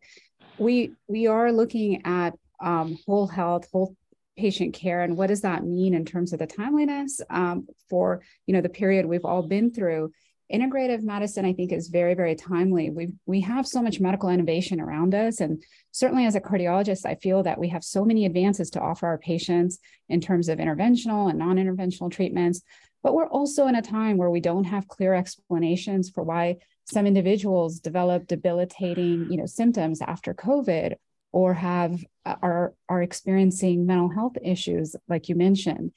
we 0.57 0.93
we 1.07 1.27
are 1.27 1.51
looking 1.51 2.01
at 2.03 2.33
um, 2.59 2.97
whole 3.05 3.27
health, 3.27 3.67
whole 3.71 3.95
patient 4.37 4.73
care, 4.73 5.03
and 5.03 5.15
what 5.15 5.27
does 5.27 5.41
that 5.41 5.63
mean 5.63 5.93
in 5.93 6.03
terms 6.03 6.33
of 6.33 6.39
the 6.39 6.47
timeliness 6.47 7.21
um, 7.29 7.67
for 7.91 8.23
you 8.47 8.55
know 8.55 8.61
the 8.61 8.69
period 8.69 9.05
we've 9.05 9.25
all 9.25 9.43
been 9.43 9.71
through. 9.71 10.11
Integrative 10.51 11.01
medicine, 11.03 11.45
I 11.45 11.53
think, 11.53 11.71
is 11.71 11.87
very, 11.87 12.15
very 12.15 12.33
timely. 12.33 12.89
We 12.89 13.13
we 13.27 13.41
have 13.41 13.67
so 13.67 13.83
much 13.83 13.99
medical 13.99 14.29
innovation 14.29 14.81
around 14.81 15.13
us, 15.13 15.41
and 15.41 15.63
certainly 15.91 16.25
as 16.25 16.33
a 16.33 16.41
cardiologist, 16.41 17.05
I 17.05 17.15
feel 17.15 17.43
that 17.43 17.59
we 17.59 17.69
have 17.69 17.83
so 17.83 18.03
many 18.03 18.25
advances 18.25 18.71
to 18.71 18.81
offer 18.81 19.05
our 19.05 19.19
patients 19.19 19.77
in 20.09 20.21
terms 20.21 20.49
of 20.49 20.57
interventional 20.57 21.29
and 21.29 21.37
non-interventional 21.37 22.11
treatments. 22.11 22.63
But 23.03 23.13
we're 23.13 23.27
also 23.27 23.67
in 23.67 23.75
a 23.75 23.81
time 23.81 24.17
where 24.17 24.29
we 24.29 24.41
don't 24.41 24.65
have 24.65 24.87
clear 24.87 25.13
explanations 25.13 26.09
for 26.09 26.23
why 26.23 26.57
some 26.85 27.07
individuals 27.07 27.79
develop 27.79 28.27
debilitating, 28.27 29.27
you 29.29 29.37
know, 29.37 29.45
symptoms 29.45 30.01
after 30.01 30.33
COVID 30.33 30.95
or 31.31 31.53
have 31.53 32.03
uh, 32.25 32.35
are 32.41 32.73
are 32.89 33.01
experiencing 33.01 33.85
mental 33.85 34.09
health 34.09 34.37
issues 34.43 34.95
like 35.07 35.29
you 35.29 35.35
mentioned. 35.35 35.91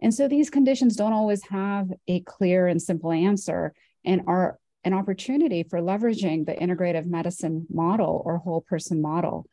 And 0.00 0.14
so 0.14 0.28
these 0.28 0.50
conditions 0.50 0.96
don't 0.96 1.12
always 1.12 1.44
have 1.48 1.90
a 2.06 2.20
clear 2.20 2.66
and 2.66 2.80
simple 2.80 3.12
answer 3.12 3.74
and 4.04 4.22
are 4.26 4.58
an 4.84 4.94
opportunity 4.94 5.64
for 5.64 5.80
leveraging 5.80 6.46
the 6.46 6.54
integrative 6.54 7.06
medicine 7.06 7.66
model 7.68 8.22
or 8.24 8.38
whole 8.38 8.60
person 8.60 9.02
model. 9.02 9.46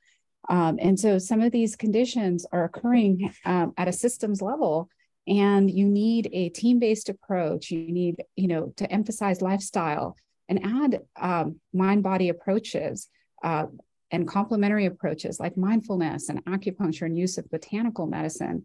Um, 0.48 0.78
and 0.80 1.00
so 1.00 1.18
some 1.18 1.42
of 1.42 1.52
these 1.52 1.76
conditions 1.76 2.46
are 2.52 2.64
occurring 2.64 3.34
um, 3.44 3.74
at 3.78 3.88
a 3.88 3.94
systems 3.94 4.42
level 4.42 4.88
and 5.28 5.70
you 5.70 5.86
need 5.88 6.30
a 6.32 6.50
team-based 6.50 7.10
approach. 7.10 7.72
You 7.72 7.92
need 7.92 8.24
you 8.36 8.48
know 8.48 8.74
to 8.78 8.92
emphasize 8.92 9.42
lifestyle 9.42 10.18
and 10.48 10.64
add 10.64 11.02
um, 11.20 11.60
mind-body 11.74 12.30
approaches 12.30 13.10
uh, 13.44 13.66
and 14.12 14.28
complementary 14.28 14.86
approaches 14.86 15.40
like 15.40 15.58
mindfulness 15.58 16.30
and 16.30 16.44
acupuncture 16.46 17.04
and 17.04 17.18
use 17.18 17.38
of 17.38 17.50
botanical 17.50 18.06
medicine. 18.06 18.64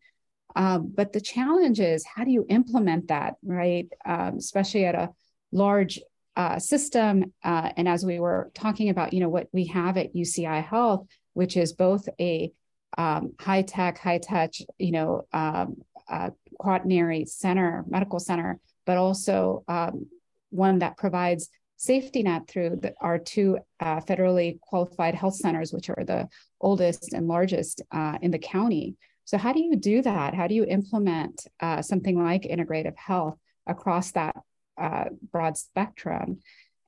Um, 0.55 0.93
but 0.95 1.12
the 1.12 1.21
challenge 1.21 1.81
is 1.81 2.05
how 2.05 2.25
do 2.25 2.31
you 2.31 2.45
implement 2.49 3.09
that 3.09 3.35
right? 3.43 3.88
Um, 4.05 4.37
especially 4.37 4.85
at 4.85 4.95
a 4.95 5.11
large 5.52 6.00
uh, 6.37 6.59
system 6.59 7.33
uh, 7.43 7.71
and 7.76 7.88
as 7.88 8.05
we 8.05 8.21
were 8.21 8.50
talking 8.55 8.88
about 8.88 9.12
you 9.12 9.21
know 9.21 9.29
what 9.29 9.49
we 9.52 9.67
have 9.67 9.97
at 9.97 10.14
uci 10.14 10.64
health 10.64 11.07
which 11.35 11.57
is 11.57 11.73
both 11.73 12.09
a 12.21 12.52
um, 12.97 13.33
high 13.38 13.62
tech, 13.62 13.99
high 13.99 14.19
touch, 14.19 14.62
you 14.79 14.93
know, 14.93 15.23
um, 15.33 15.76
uh, 16.09 16.31
quaternary 16.61 17.25
center, 17.25 17.85
medical 17.88 18.21
center, 18.21 18.61
but 18.85 18.99
also 18.99 19.64
um, 19.67 20.07
one 20.50 20.81
that 20.81 20.99
provides 20.99 21.49
safety 21.79 22.23
net 22.23 22.47
through 22.47 22.79
the, 22.83 22.93
our 23.00 23.19
two 23.19 23.59
uh, 23.81 24.00
federally 24.00 24.61
qualified 24.61 25.14
health 25.14 25.35
centers, 25.35 25.73
which 25.73 25.88
are 25.88 26.05
the 26.05 26.29
oldest 26.61 27.14
and 27.14 27.26
largest 27.26 27.81
uh, 27.90 28.19
in 28.21 28.31
the 28.31 28.38
county. 28.38 28.95
So, 29.25 29.38
how 29.38 29.55
do 29.55 29.61
you 29.61 29.75
do 29.75 30.02
that? 30.02 30.35
How 30.35 30.47
do 30.47 30.55
you 30.55 30.64
implement 30.64 31.47
uh, 31.61 31.81
something 31.81 32.23
like 32.23 32.43
integrative 32.43 32.97
health 32.97 33.38
across 33.67 34.11
that 34.12 34.37
uh, 34.79 35.05
broad 35.33 35.57
spectrum? 35.57 36.40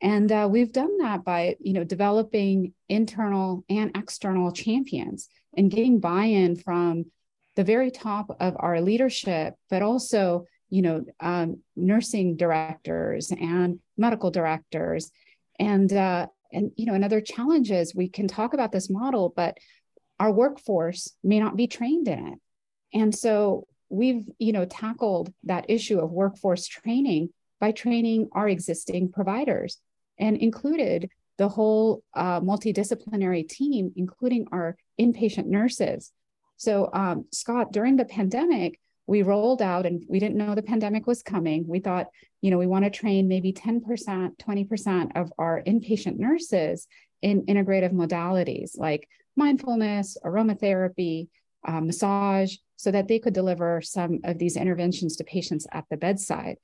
And 0.02 0.30
uh, 0.30 0.48
we've 0.50 0.72
done 0.72 0.98
that 0.98 1.24
by, 1.24 1.56
you 1.60 1.72
know, 1.72 1.84
developing 1.84 2.74
internal 2.90 3.64
and 3.70 3.96
external 3.96 4.52
champions 4.52 5.30
and 5.56 5.70
getting 5.70 6.00
buy-in 6.00 6.56
from 6.56 7.06
the 7.56 7.64
very 7.64 7.90
top 7.90 8.36
of 8.40 8.56
our 8.58 8.80
leadership, 8.80 9.54
but 9.68 9.82
also, 9.82 10.46
you 10.70 10.82
know, 10.82 11.04
um, 11.20 11.60
nursing 11.76 12.36
directors 12.36 13.30
and 13.30 13.78
medical 13.96 14.30
directors, 14.30 15.10
and 15.58 15.92
uh, 15.92 16.26
and 16.52 16.72
you 16.76 16.86
know, 16.86 16.94
another 16.94 17.20
challenge 17.20 17.70
is 17.70 17.94
we 17.94 18.08
can 18.08 18.28
talk 18.28 18.54
about 18.54 18.72
this 18.72 18.90
model, 18.90 19.32
but 19.34 19.58
our 20.18 20.32
workforce 20.32 21.14
may 21.22 21.40
not 21.40 21.56
be 21.56 21.66
trained 21.66 22.08
in 22.08 22.28
it, 22.28 22.38
and 22.94 23.14
so 23.14 23.66
we've 23.88 24.24
you 24.38 24.52
know 24.52 24.64
tackled 24.64 25.32
that 25.44 25.66
issue 25.68 25.98
of 25.98 26.10
workforce 26.10 26.66
training 26.66 27.28
by 27.60 27.70
training 27.70 28.28
our 28.32 28.48
existing 28.48 29.12
providers 29.12 29.78
and 30.18 30.36
included 30.36 31.10
the 31.38 31.48
whole 31.48 32.02
uh, 32.14 32.40
multidisciplinary 32.40 33.48
team, 33.48 33.92
including 33.96 34.46
our 34.52 34.76
inpatient 35.00 35.46
nurses. 35.46 36.12
So, 36.62 36.88
um, 36.92 37.24
Scott, 37.32 37.72
during 37.72 37.96
the 37.96 38.04
pandemic, 38.04 38.78
we 39.08 39.22
rolled 39.22 39.60
out 39.60 39.84
and 39.84 40.04
we 40.08 40.20
didn't 40.20 40.36
know 40.36 40.54
the 40.54 40.62
pandemic 40.62 41.08
was 41.08 41.20
coming. 41.20 41.66
We 41.66 41.80
thought, 41.80 42.06
you 42.40 42.52
know, 42.52 42.58
we 42.58 42.68
want 42.68 42.84
to 42.84 42.90
train 42.90 43.26
maybe 43.26 43.52
10%, 43.52 43.82
20% 44.38 45.10
of 45.16 45.32
our 45.38 45.60
inpatient 45.66 46.18
nurses 46.18 46.86
in 47.20 47.46
integrative 47.46 47.92
modalities 47.92 48.78
like 48.78 49.08
mindfulness, 49.34 50.16
aromatherapy, 50.24 51.26
uh, 51.66 51.80
massage, 51.80 52.54
so 52.76 52.92
that 52.92 53.08
they 53.08 53.18
could 53.18 53.34
deliver 53.34 53.82
some 53.82 54.20
of 54.22 54.38
these 54.38 54.56
interventions 54.56 55.16
to 55.16 55.24
patients 55.24 55.66
at 55.72 55.84
the 55.90 55.96
bedside. 55.96 56.58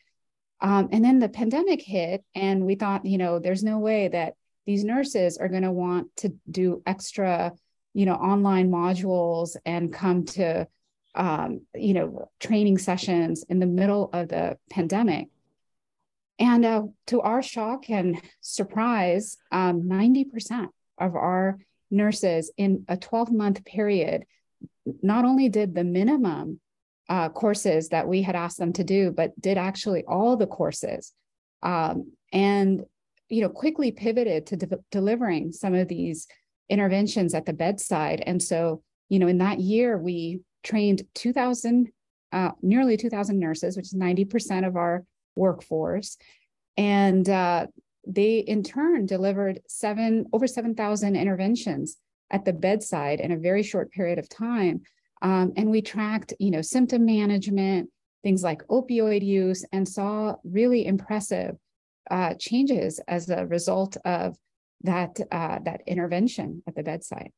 Um, 0.60 0.90
and 0.92 1.04
then 1.04 1.18
the 1.18 1.28
pandemic 1.28 1.82
hit, 1.82 2.22
and 2.36 2.64
we 2.64 2.76
thought, 2.76 3.04
you 3.04 3.18
know, 3.18 3.40
there's 3.40 3.64
no 3.64 3.80
way 3.80 4.06
that 4.06 4.34
these 4.64 4.84
nurses 4.84 5.38
are 5.38 5.48
going 5.48 5.62
to 5.64 5.72
want 5.72 6.14
to 6.18 6.34
do 6.48 6.84
extra, 6.86 7.52
you 7.94 8.06
know, 8.06 8.14
online 8.14 8.70
modules 8.70 9.56
and 9.64 9.92
come 9.92 10.24
to, 10.24 10.66
um, 11.14 11.62
you 11.74 11.94
know, 11.94 12.30
training 12.40 12.78
sessions 12.78 13.44
in 13.48 13.58
the 13.58 13.66
middle 13.66 14.10
of 14.12 14.28
the 14.28 14.58
pandemic. 14.70 15.28
And 16.38 16.64
uh, 16.64 16.82
to 17.08 17.20
our 17.20 17.42
shock 17.42 17.90
and 17.90 18.20
surprise, 18.40 19.36
um, 19.50 19.82
90% 19.82 20.68
of 20.98 21.16
our 21.16 21.58
nurses 21.90 22.52
in 22.56 22.84
a 22.88 22.96
12 22.96 23.32
month 23.32 23.64
period 23.64 24.24
not 25.02 25.24
only 25.24 25.48
did 25.48 25.74
the 25.74 25.84
minimum 25.84 26.60
uh, 27.08 27.28
courses 27.28 27.88
that 27.88 28.06
we 28.06 28.22
had 28.22 28.36
asked 28.36 28.58
them 28.58 28.72
to 28.74 28.84
do, 28.84 29.10
but 29.10 29.38
did 29.40 29.58
actually 29.58 30.04
all 30.06 30.36
the 30.36 30.46
courses, 30.46 31.12
um, 31.62 32.12
and 32.32 32.84
you 33.28 33.42
know 33.42 33.48
quickly 33.48 33.90
pivoted 33.90 34.46
to 34.46 34.56
de- 34.56 34.78
delivering 34.90 35.52
some 35.52 35.74
of 35.74 35.88
these 35.88 36.26
interventions 36.68 37.34
at 37.34 37.46
the 37.46 37.52
bedside. 37.52 38.22
And 38.26 38.42
so, 38.42 38.82
you 39.08 39.18
know, 39.18 39.26
in 39.26 39.38
that 39.38 39.60
year, 39.60 39.98
we 39.98 40.40
trained 40.62 41.02
2,000, 41.14 41.88
uh, 42.32 42.50
nearly 42.62 42.96
2,000 42.96 43.38
nurses, 43.38 43.76
which 43.76 43.86
is 43.86 43.94
90% 43.94 44.66
of 44.66 44.76
our 44.76 45.04
workforce, 45.36 46.16
and 46.76 47.28
uh, 47.28 47.66
they 48.06 48.38
in 48.38 48.62
turn 48.62 49.06
delivered 49.06 49.60
seven 49.68 50.26
over 50.32 50.46
7,000 50.46 51.16
interventions 51.16 51.96
at 52.30 52.44
the 52.44 52.52
bedside 52.52 53.20
in 53.20 53.32
a 53.32 53.38
very 53.38 53.62
short 53.62 53.90
period 53.92 54.18
of 54.18 54.28
time 54.28 54.82
um, 55.22 55.52
and 55.56 55.70
we 55.70 55.82
tracked, 55.82 56.32
you 56.38 56.50
know, 56.50 56.62
symptom 56.62 57.04
management, 57.04 57.90
things 58.22 58.42
like 58.42 58.66
opioid 58.68 59.24
use, 59.24 59.64
and 59.72 59.88
saw 59.88 60.36
really 60.44 60.86
impressive 60.86 61.56
uh, 62.10 62.34
changes 62.34 63.00
as 63.08 63.28
a 63.28 63.46
result 63.46 63.96
of 64.04 64.36
that 64.82 65.18
uh, 65.30 65.58
that 65.64 65.82
intervention 65.86 66.62
at 66.66 66.74
the 66.74 66.82
bedside. 66.82 67.30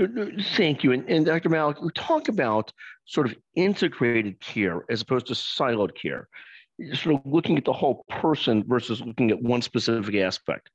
Uh, 0.00 0.04
uh, 0.04 0.26
thank 0.56 0.82
you. 0.82 0.92
And, 0.92 1.08
and 1.08 1.26
Dr. 1.26 1.48
Malik, 1.48 1.80
we 1.82 1.90
talk 1.94 2.28
about 2.28 2.72
sort 3.04 3.26
of 3.26 3.36
integrated 3.54 4.40
care 4.40 4.84
as 4.88 5.02
opposed 5.02 5.26
to 5.26 5.34
siloed 5.34 5.94
care, 5.94 6.28
sort 6.94 7.16
of 7.16 7.20
looking 7.24 7.58
at 7.58 7.64
the 7.64 7.72
whole 7.72 8.04
person 8.08 8.64
versus 8.66 9.00
looking 9.00 9.30
at 9.30 9.42
one 9.42 9.62
specific 9.62 10.14
aspect. 10.14 10.70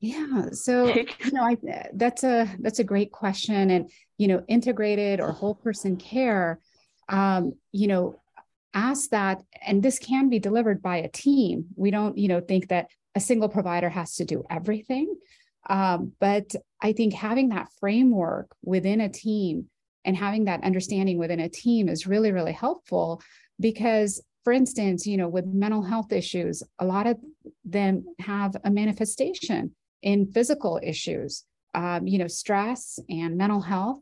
Yeah. 0.00 0.50
So, 0.50 0.86
you 0.86 1.32
know, 1.32 1.42
I, 1.42 1.56
that's 1.94 2.24
a, 2.24 2.50
that's 2.58 2.80
a 2.80 2.84
great 2.84 3.12
question. 3.12 3.70
And, 3.70 3.90
you 4.18 4.28
know, 4.28 4.42
integrated 4.48 5.20
or 5.20 5.30
whole 5.32 5.54
person 5.54 5.96
care, 5.96 6.58
um, 7.08 7.54
you 7.72 7.86
know, 7.86 8.20
ask 8.74 9.10
that, 9.10 9.42
and 9.64 9.82
this 9.82 9.98
can 9.98 10.28
be 10.28 10.40
delivered 10.40 10.82
by 10.82 10.96
a 10.96 11.08
team. 11.08 11.66
We 11.76 11.92
don't, 11.92 12.18
you 12.18 12.28
know, 12.28 12.40
think 12.40 12.68
that 12.68 12.88
a 13.14 13.20
single 13.20 13.48
provider 13.48 13.88
has 13.88 14.16
to 14.16 14.24
do 14.24 14.44
everything. 14.50 15.14
Um, 15.68 16.12
but 16.20 16.54
I 16.82 16.92
think 16.92 17.14
having 17.14 17.48
that 17.50 17.68
framework 17.80 18.54
within 18.62 19.00
a 19.00 19.08
team 19.08 19.70
and 20.04 20.16
having 20.16 20.44
that 20.44 20.62
understanding 20.62 21.18
within 21.18 21.40
a 21.40 21.48
team 21.48 21.88
is 21.88 22.06
really, 22.06 22.32
really 22.32 22.52
helpful 22.52 23.22
because 23.58 24.22
for 24.44 24.52
instance, 24.52 25.06
you 25.06 25.16
know, 25.16 25.28
with 25.28 25.46
mental 25.46 25.82
health 25.82 26.12
issues, 26.12 26.62
a 26.78 26.84
lot 26.84 27.06
of 27.06 27.16
them 27.64 28.04
have 28.18 28.54
a 28.62 28.70
manifestation 28.70 29.74
in 30.02 30.30
physical 30.30 30.78
issues. 30.82 31.44
Um, 31.74 32.06
you 32.06 32.18
know, 32.18 32.28
stress 32.28 33.00
and 33.08 33.36
mental 33.36 33.62
health 33.62 34.00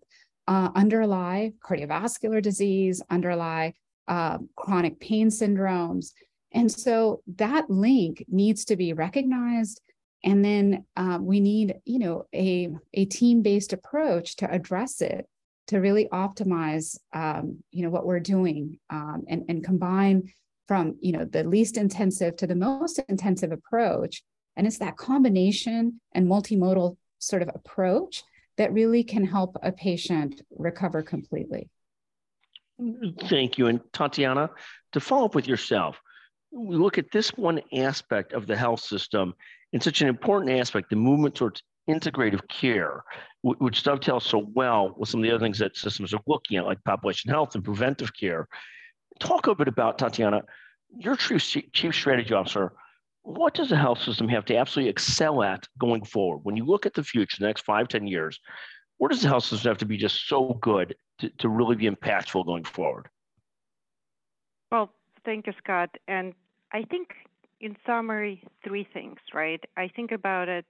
uh, 0.49 0.71
underlie 0.75 1.53
cardiovascular 1.65 2.43
disease, 2.43 3.01
underlie 3.09 3.75
uh, 4.09 4.39
chronic 4.57 5.01
pain 5.01 5.29
syndromes. 5.29 6.13
And 6.55 6.71
so 6.71 7.23
that 7.37 7.71
link 7.71 8.25
needs 8.29 8.65
to 8.67 8.77
be 8.77 8.93
recognized. 8.93 9.81
And 10.25 10.45
then 10.45 10.85
uh, 10.97 11.19
we 11.21 11.41
need, 11.41 11.77
you 11.85 11.99
know, 11.99 12.27
a, 12.35 12.69
a 12.95 13.07
team-based 13.07 13.73
approach 13.73 14.37
to 14.37 14.51
address 14.51 15.01
it, 15.01 15.27
to 15.69 15.79
really 15.79 16.09
optimize, 16.13 16.99
um, 17.13 17.59
you 17.71 17.83
know, 17.83 17.91
what 17.91 18.07
we're 18.07 18.21
doing 18.21 18.79
um, 18.91 19.25
and, 19.29 19.45
and 19.49 19.65
combine 19.65 20.33
from, 20.69 20.97
you 21.01 21.13
know, 21.13 21.25
the 21.25 21.45
least 21.45 21.77
intensive 21.77 22.37
to 22.37 22.47
the 22.47 22.55
most 22.55 23.01
intensive 23.09 23.51
approach 23.51 24.23
and 24.57 24.67
it's 24.67 24.79
that 24.79 24.97
combination 24.97 26.01
and 26.13 26.27
multimodal 26.27 26.97
sort 27.19 27.43
of 27.43 27.51
approach 27.55 28.23
that 28.59 28.73
really 28.73 29.03
can 29.03 29.25
help 29.25 29.57
a 29.63 29.73
patient 29.73 30.43
recover 30.51 31.03
completely. 31.03 31.71
Thank 33.29 33.59
you. 33.59 33.69
And 33.69 33.81
Tatiana, 33.93 34.51
to 34.93 35.01
follow 35.01 35.27
up 35.27 35.35
with 35.35 35.47
yourself, 35.47 36.01
we 36.53 36.77
look 36.77 36.99
at 36.99 37.11
this 37.13 37.31
one 37.31 37.61
aspect 37.73 38.33
of 38.33 38.47
the 38.47 38.57
health 38.57 38.81
system 38.81 39.35
in 39.73 39.81
such 39.81 40.03
an 40.03 40.09
important 40.09 40.53
aspect, 40.53 40.91
the 40.91 40.97
movement 40.97 41.35
towards 41.35 41.63
integrative 41.89 42.47
care, 42.49 43.03
which 43.43 43.83
dovetails 43.83 44.25
so 44.25 44.47
well 44.55 44.95
with 44.97 45.09
some 45.09 45.21
of 45.21 45.25
the 45.25 45.31
other 45.31 45.45
things 45.45 45.59
that 45.59 45.77
systems 45.77 46.15
are 46.15 46.21
looking 46.27 46.57
at, 46.59 46.67
like 46.67 46.83
population 46.85 47.31
health 47.31 47.55
and 47.55 47.65
preventive 47.65 48.11
care. 48.15 48.47
Talk 49.19 49.47
a 49.47 49.55
bit 49.55 49.69
about, 49.69 49.99
Tatiana, 49.99 50.43
your 50.97 51.17
chief, 51.17 51.95
strategy 51.95 52.35
officer 52.35 52.73
what 53.23 53.55
does 53.55 53.69
the 53.69 53.77
health 53.77 54.03
system 54.03 54.29
have 54.29 54.45
to 54.47 54.57
absolutely 54.57 54.91
excel 54.91 55.43
at 55.43 55.67
going 55.79 56.05
forward? 56.05 56.41
When 56.43 56.57
you 56.57 56.65
look 56.65 56.87
at 56.87 56.95
the 56.95 57.05
future, 57.05 57.37
the 57.39 57.47
next 57.47 57.65
five, 57.65 57.89
ten 57.89 58.07
years, 58.07 58.39
where 58.99 59.09
does 59.09 59.23
the 59.23 59.29
health 59.29 59.45
system 59.45 59.71
have 59.71 59.79
to 59.79 59.87
be 59.87 59.97
just 59.97 60.29
so 60.29 60.59
good 60.61 60.95
to, 61.21 61.31
to 61.39 61.49
really 61.49 61.77
be 61.77 61.89
impactful 61.89 62.45
going 62.47 62.65
forward? 62.65 63.09
Well, 64.71 64.93
thank 65.25 65.47
you, 65.47 65.53
Scott. 65.59 65.91
And 66.09 66.35
I 66.73 66.83
think, 66.83 67.09
in 67.61 67.77
summary, 67.87 68.43
three 68.65 68.87
things, 68.93 69.19
right? 69.35 69.63
I 69.77 69.89
think 69.89 70.11
about 70.11 70.49
it 70.49 70.67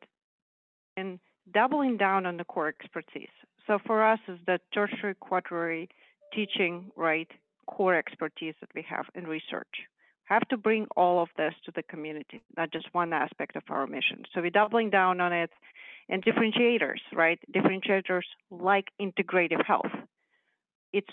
in 0.96 1.20
doubling 1.52 1.96
down 1.96 2.26
on 2.26 2.36
the 2.36 2.44
core 2.44 2.68
expertise. 2.68 3.28
So 3.66 3.78
for 3.86 4.04
us, 4.04 4.18
is 4.28 4.38
the 4.46 4.58
tertiary, 4.74 5.14
quaternary 5.14 5.88
teaching, 6.34 6.90
right, 6.96 7.28
core 7.66 7.94
expertise 7.94 8.54
that 8.60 8.70
we 8.74 8.84
have 8.88 9.06
in 9.14 9.26
research. 9.26 9.86
Have 10.24 10.46
to 10.48 10.56
bring 10.56 10.86
all 10.96 11.22
of 11.22 11.28
this 11.36 11.54
to 11.64 11.72
the 11.74 11.82
community, 11.82 12.42
not 12.56 12.72
just 12.72 12.92
one 12.92 13.12
aspect 13.12 13.56
of 13.56 13.62
our 13.68 13.86
mission. 13.86 14.24
So 14.34 14.40
we're 14.40 14.50
doubling 14.50 14.90
down 14.90 15.20
on 15.20 15.32
it 15.32 15.50
and 16.08 16.24
differentiators, 16.24 17.00
right? 17.12 17.38
Differentiators 17.54 18.22
like 18.50 18.88
integrative 19.00 19.64
health. 19.64 19.92
It's 20.92 21.08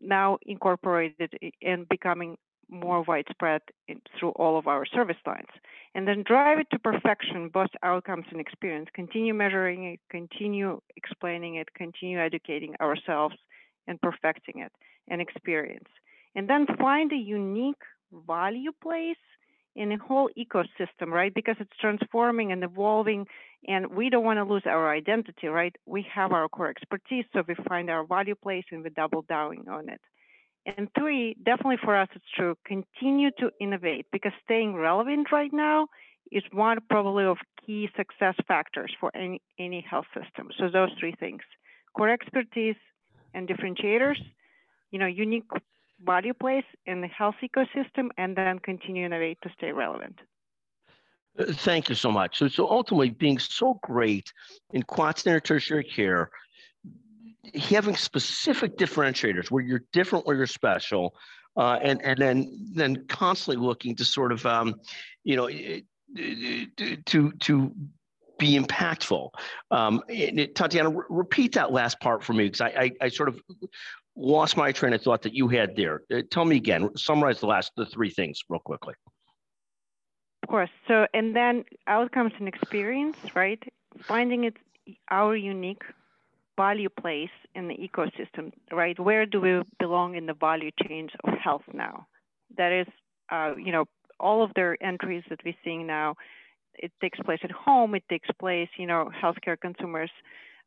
now 0.00 0.38
incorporated 0.46 1.32
and 1.62 1.88
becoming 1.88 2.36
more 2.68 3.02
widespread 3.02 3.62
in, 3.88 4.00
through 4.18 4.30
all 4.30 4.58
of 4.58 4.66
our 4.66 4.84
service 4.86 5.16
lines. 5.26 5.48
And 5.94 6.08
then 6.08 6.24
drive 6.26 6.58
it 6.58 6.66
to 6.72 6.78
perfection, 6.78 7.48
both 7.48 7.70
outcomes 7.82 8.26
and 8.30 8.40
experience. 8.40 8.88
Continue 8.94 9.34
measuring 9.34 9.84
it, 9.84 10.00
continue 10.10 10.80
explaining 10.96 11.56
it, 11.56 11.72
continue 11.74 12.18
educating 12.20 12.74
ourselves 12.80 13.36
and 13.86 14.00
perfecting 14.00 14.60
it 14.60 14.72
and 15.08 15.20
experience. 15.20 15.88
And 16.34 16.48
then 16.48 16.66
find 16.78 17.12
a 17.12 17.16
unique 17.16 17.82
value 18.26 18.72
place 18.82 19.16
in 19.76 19.92
a 19.92 19.98
whole 19.98 20.30
ecosystem, 20.38 21.08
right? 21.08 21.34
Because 21.34 21.56
it's 21.58 21.76
transforming 21.80 22.52
and 22.52 22.62
evolving, 22.62 23.26
and 23.66 23.86
we 23.88 24.08
don't 24.08 24.24
want 24.24 24.38
to 24.38 24.44
lose 24.44 24.62
our 24.66 24.94
identity, 24.94 25.48
right? 25.48 25.74
We 25.86 26.06
have 26.14 26.32
our 26.32 26.48
core 26.48 26.68
expertise, 26.70 27.24
so 27.32 27.42
we 27.46 27.54
find 27.68 27.90
our 27.90 28.06
value 28.06 28.36
place 28.36 28.64
and 28.70 28.84
we 28.84 28.90
double 28.90 29.22
down 29.22 29.68
on 29.68 29.88
it. 29.88 30.00
And 30.66 30.88
three, 30.98 31.36
definitely 31.44 31.76
for 31.84 31.94
us, 31.94 32.08
it's 32.14 32.24
true, 32.34 32.56
continue 32.66 33.30
to 33.38 33.50
innovate 33.60 34.06
because 34.10 34.32
staying 34.44 34.74
relevant 34.74 35.28
right 35.30 35.52
now 35.52 35.88
is 36.32 36.42
one 36.52 36.78
probably 36.88 37.24
of 37.24 37.36
key 37.64 37.88
success 37.96 38.34
factors 38.48 38.92
for 38.98 39.14
any, 39.14 39.42
any 39.58 39.84
health 39.88 40.06
system. 40.14 40.48
So 40.58 40.70
those 40.70 40.90
three 40.98 41.14
things, 41.20 41.42
core 41.94 42.08
expertise 42.08 42.76
and 43.34 43.46
differentiators, 43.46 44.16
you 44.90 44.98
know, 44.98 45.06
unique 45.06 45.44
value 46.02 46.34
place 46.34 46.64
in 46.86 47.02
the 47.02 47.08
health 47.08 47.36
ecosystem, 47.42 48.08
and 48.16 48.36
then 48.36 48.58
continue 48.58 49.02
to 49.02 49.06
innovate 49.06 49.38
to 49.42 49.50
stay 49.56 49.72
relevant. 49.72 50.18
Uh, 51.38 51.44
thank 51.52 51.88
you 51.88 51.94
so 51.94 52.10
much. 52.10 52.38
So, 52.38 52.48
so 52.48 52.68
ultimately, 52.70 53.10
being 53.10 53.38
so 53.38 53.78
great 53.82 54.32
in 54.72 54.82
quaternary 54.82 55.40
tertiary 55.40 55.84
care 55.84 56.30
having 57.54 57.96
specific 57.96 58.76
differentiators 58.76 59.50
where 59.50 59.62
you're 59.62 59.82
different, 59.92 60.26
where 60.26 60.36
you're 60.36 60.46
special, 60.46 61.14
uh, 61.56 61.78
and 61.82 62.02
and 62.02 62.18
then 62.18 62.68
then 62.74 63.04
constantly 63.06 63.64
looking 63.64 63.94
to 63.96 64.04
sort 64.04 64.32
of 64.32 64.44
um, 64.46 64.74
you 65.24 65.36
know 65.36 65.48
to 67.06 67.32
to 67.32 67.74
be 68.38 68.58
impactful. 68.58 69.30
Um, 69.70 70.02
it, 70.08 70.54
Tatiana, 70.54 70.90
re- 70.90 71.04
repeat 71.08 71.54
that 71.54 71.72
last 71.72 72.00
part 72.00 72.22
for 72.22 72.32
me 72.32 72.44
because 72.44 72.60
I, 72.60 72.68
I, 72.68 72.90
I 73.02 73.08
sort 73.08 73.28
of 73.28 73.40
lost 74.16 74.56
my 74.56 74.72
train 74.72 74.92
of 74.92 75.02
thought 75.02 75.22
that 75.22 75.34
you 75.34 75.48
had 75.48 75.76
there. 75.76 76.02
Uh, 76.12 76.22
tell 76.30 76.44
me 76.44 76.56
again. 76.56 76.90
Summarize 76.96 77.40
the 77.40 77.46
last 77.46 77.72
the 77.76 77.86
three 77.86 78.10
things 78.10 78.40
real 78.48 78.60
quickly. 78.60 78.94
Of 80.42 80.48
course. 80.48 80.70
So 80.88 81.06
and 81.14 81.34
then 81.34 81.64
outcomes 81.86 82.32
and 82.38 82.48
experience, 82.48 83.16
right? 83.34 83.62
Finding 84.02 84.44
it 84.44 84.56
our 85.10 85.34
unique 85.34 85.82
value 86.56 86.88
place 86.88 87.30
in 87.54 87.68
the 87.68 87.74
ecosystem, 87.74 88.52
right? 88.72 88.98
Where 88.98 89.26
do 89.26 89.40
we 89.40 89.62
belong 89.78 90.16
in 90.16 90.26
the 90.26 90.34
value 90.34 90.70
chains 90.86 91.10
of 91.24 91.34
health 91.34 91.62
now? 91.72 92.06
That 92.56 92.72
is, 92.72 92.86
uh, 93.30 93.52
you 93.56 93.72
know, 93.72 93.84
all 94.20 94.42
of 94.42 94.50
their 94.54 94.80
entries 94.82 95.24
that 95.30 95.40
we're 95.44 95.54
seeing 95.64 95.86
now, 95.86 96.14
it 96.74 96.92
takes 97.00 97.18
place 97.20 97.40
at 97.42 97.50
home. 97.50 97.94
It 97.94 98.04
takes 98.08 98.28
place, 98.38 98.68
you 98.78 98.86
know, 98.86 99.10
healthcare 99.22 99.58
consumers 99.60 100.10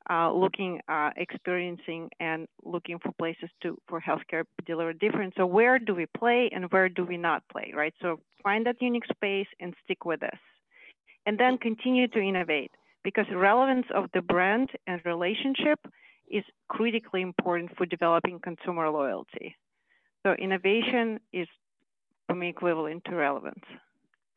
uh, 0.10 0.32
looking, 0.32 0.80
uh, 0.88 1.10
experiencing, 1.18 2.10
and 2.20 2.48
looking 2.64 2.98
for 3.00 3.12
places 3.20 3.50
to 3.62 3.78
for 3.88 4.02
healthcare 4.02 4.44
deliver 4.66 4.94
different. 4.94 5.34
So 5.36 5.46
where 5.46 5.80
do 5.80 5.94
we 5.94 6.06
play 6.18 6.50
and 6.54 6.72
where 6.72 6.90
do 6.90 7.04
we 7.04 7.18
not 7.18 7.44
play, 7.52 7.74
right? 7.76 7.94
So 8.02 8.20
find 8.44 8.66
that 8.68 8.82
unique 8.82 9.06
space 9.12 9.48
and 9.60 9.74
stick 9.84 10.06
with 10.06 10.22
this, 10.22 10.40
and 11.26 11.38
then 11.38 11.58
continue 11.58 12.08
to 12.10 12.20
innovate 12.20 12.72
because 13.08 13.26
relevance 13.34 13.86
of 13.96 14.10
the 14.14 14.22
brand 14.22 14.70
and 14.86 15.00
relationship 15.06 15.80
is 16.30 16.44
critically 16.68 17.22
important 17.22 17.72
for 17.78 17.86
developing 17.86 18.38
consumer 18.38 18.90
loyalty. 18.90 19.56
So 20.26 20.34
innovation 20.34 21.22
is 21.32 21.48
for 22.28 22.36
me 22.36 22.50
equivalent 22.50 23.06
to 23.06 23.16
relevance. 23.16 23.64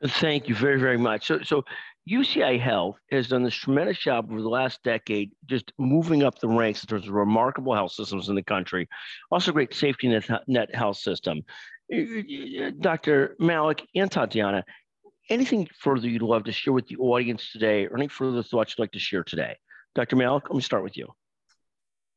Thank 0.07 0.47
you 0.47 0.55
very, 0.55 0.79
very 0.79 0.97
much. 0.97 1.27
So, 1.27 1.41
so 1.43 1.65
UCI 2.09 2.61
Health 2.61 2.95
has 3.11 3.27
done 3.27 3.43
this 3.43 3.53
tremendous 3.53 3.97
job 3.97 4.31
over 4.31 4.41
the 4.41 4.47
last 4.47 4.81
decade, 4.83 5.31
just 5.47 5.73
moving 5.77 6.23
up 6.23 6.39
the 6.39 6.47
ranks 6.47 6.81
in 6.81 6.87
terms 6.87 7.09
of 7.09 7.13
remarkable 7.13 7.75
health 7.75 7.91
systems 7.91 8.29
in 8.29 8.35
the 8.35 8.41
country. 8.41 8.87
Also, 9.31 9.51
great 9.51 9.73
safety 9.73 10.07
net, 10.07 10.29
net 10.47 10.73
health 10.73 10.95
system. 10.95 11.43
Eh, 11.91 11.97
eh, 11.97 12.23
eh, 12.57 12.71
Dr. 12.79 13.35
Malik 13.37 13.85
and 13.95 14.09
Tatiana, 14.09 14.63
anything 15.31 15.67
further 15.79 16.07
you'd 16.07 16.21
love 16.21 16.43
to 16.43 16.51
share 16.51 16.73
with 16.73 16.87
the 16.87 16.97
audience 16.97 17.51
today 17.51 17.87
or 17.87 17.97
any 17.97 18.07
further 18.07 18.43
thoughts 18.43 18.75
you'd 18.77 18.83
like 18.83 18.91
to 18.91 18.99
share 18.99 19.23
today? 19.23 19.55
Dr. 19.95 20.15
Malik, 20.15 20.43
let 20.49 20.55
me 20.55 20.61
start 20.61 20.83
with 20.83 20.97
you. 20.97 21.07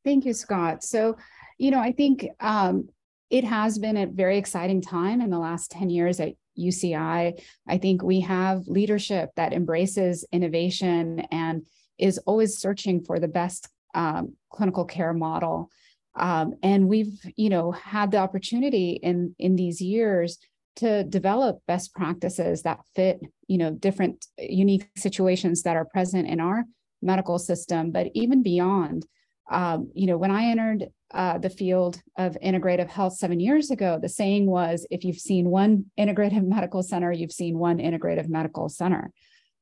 Thank 0.03 0.25
you, 0.25 0.33
Scott. 0.33 0.83
So, 0.83 1.17
you 1.57 1.71
know, 1.71 1.79
I 1.79 1.91
think 1.91 2.27
um, 2.39 2.89
it 3.29 3.43
has 3.43 3.79
been 3.79 3.97
a 3.97 4.05
very 4.05 4.37
exciting 4.37 4.81
time 4.81 5.21
in 5.21 5.29
the 5.29 5.39
last 5.39 5.71
10 5.71 5.89
years 5.89 6.19
at 6.19 6.33
UCI. 6.57 7.41
I 7.67 7.77
think 7.77 8.03
we 8.03 8.19
have 8.21 8.67
leadership 8.67 9.31
that 9.35 9.53
embraces 9.53 10.25
innovation 10.31 11.21
and 11.31 11.65
is 11.97 12.17
always 12.19 12.59
searching 12.59 13.03
for 13.03 13.19
the 13.19 13.27
best 13.27 13.67
um, 13.93 14.35
clinical 14.49 14.85
care 14.85 15.13
model. 15.13 15.71
Um, 16.17 16.53
and 16.61 16.87
we've, 16.87 17.19
you 17.35 17.49
know, 17.49 17.71
had 17.71 18.11
the 18.11 18.17
opportunity 18.17 18.99
in 19.01 19.35
in 19.37 19.55
these 19.55 19.81
years 19.81 20.37
to 20.77 21.03
develop 21.03 21.59
best 21.67 21.93
practices 21.93 22.63
that 22.63 22.79
fit 22.95 23.19
you 23.47 23.57
know 23.57 23.71
different 23.71 24.25
unique 24.37 24.89
situations 24.95 25.63
that 25.63 25.75
are 25.75 25.85
present 25.85 26.27
in 26.27 26.39
our 26.39 26.65
medical 27.01 27.39
system 27.39 27.91
but 27.91 28.07
even 28.13 28.43
beyond. 28.43 29.05
Um, 29.49 29.91
you 29.93 30.07
know 30.07 30.17
when 30.17 30.31
i 30.31 30.45
entered 30.45 30.87
uh, 31.13 31.37
the 31.37 31.51
field 31.51 32.01
of 32.17 32.35
integrative 32.43 32.89
health 32.89 33.13
seven 33.13 33.39
years 33.39 33.69
ago 33.69 33.99
the 34.01 34.09
saying 34.09 34.47
was 34.47 34.87
if 34.89 35.03
you've 35.03 35.19
seen 35.19 35.51
one 35.51 35.85
integrative 35.99 36.43
medical 36.55 36.81
center 36.81 37.11
you've 37.11 37.31
seen 37.31 37.59
one 37.59 37.77
integrative 37.77 38.27
medical 38.27 38.69
center. 38.69 39.11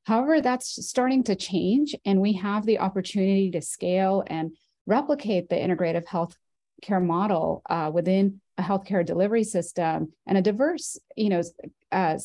However 0.05 0.39
that's 0.39 0.87
starting 0.87 1.23
to 1.25 1.35
change 1.35 1.95
and 2.05 2.21
we 2.21 2.33
have 2.33 2.65
the 2.65 2.79
opportunity 2.79 3.51
to 3.51 3.61
scale 3.61 4.23
and 4.27 4.55
replicate 4.85 5.49
the 5.49 5.55
integrative 5.55 6.07
health 6.07 6.37
care 6.81 6.99
model 6.99 7.61
uh, 7.69 7.89
within 7.93 8.41
a 8.57 8.63
healthcare 8.63 9.05
delivery 9.05 9.43
system 9.43 10.13
and 10.27 10.37
a 10.37 10.41
diverse, 10.41 10.97
you 11.15 11.29
know, 11.29 11.41
uh, 11.91 12.17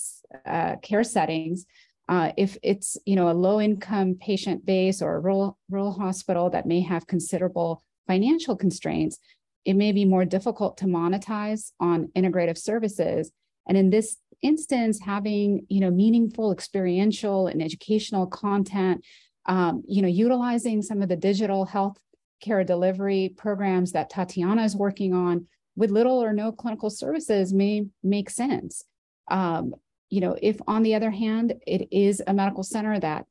uh, 0.46 0.76
care 0.82 1.04
settings. 1.04 1.66
Uh, 2.08 2.32
if 2.38 2.56
it's 2.62 2.96
you 3.04 3.16
know 3.16 3.30
a 3.30 3.32
low 3.32 3.60
income 3.60 4.16
patient 4.18 4.64
base 4.64 5.02
or 5.02 5.16
a 5.16 5.20
rural 5.20 5.58
rural 5.68 5.92
hospital 5.92 6.48
that 6.50 6.66
may 6.66 6.80
have 6.80 7.06
considerable 7.06 7.82
financial 8.06 8.56
constraints, 8.56 9.18
it 9.64 9.74
may 9.74 9.92
be 9.92 10.04
more 10.04 10.24
difficult 10.24 10.78
to 10.78 10.86
monetize 10.86 11.72
on 11.80 12.08
integrative 12.16 12.56
services. 12.56 13.30
And 13.66 13.76
in 13.76 13.90
this 13.90 14.16
instance, 14.40 15.00
having 15.00 15.66
you 15.68 15.80
know 15.80 15.90
meaningful 15.90 16.50
experiential 16.50 17.46
and 17.46 17.62
educational 17.62 18.26
content, 18.26 19.04
um, 19.46 19.82
you 19.86 20.00
know, 20.00 20.08
utilizing 20.08 20.80
some 20.82 21.02
of 21.02 21.08
the 21.08 21.16
digital 21.16 21.66
health 21.66 21.98
care 22.40 22.64
delivery 22.64 23.34
programs 23.36 23.92
that 23.92 24.10
Tatiana 24.10 24.64
is 24.64 24.76
working 24.76 25.12
on 25.12 25.46
with 25.78 25.92
little 25.92 26.20
or 26.20 26.32
no 26.32 26.50
clinical 26.50 26.90
services 26.90 27.54
may 27.54 27.86
make 28.02 28.28
sense. 28.28 28.84
Um, 29.30 29.74
you 30.10 30.20
know, 30.20 30.36
if 30.42 30.56
on 30.66 30.82
the 30.82 30.96
other 30.96 31.12
hand, 31.12 31.54
it 31.68 31.86
is 31.92 32.20
a 32.26 32.34
medical 32.34 32.64
center 32.64 32.98
that 32.98 33.26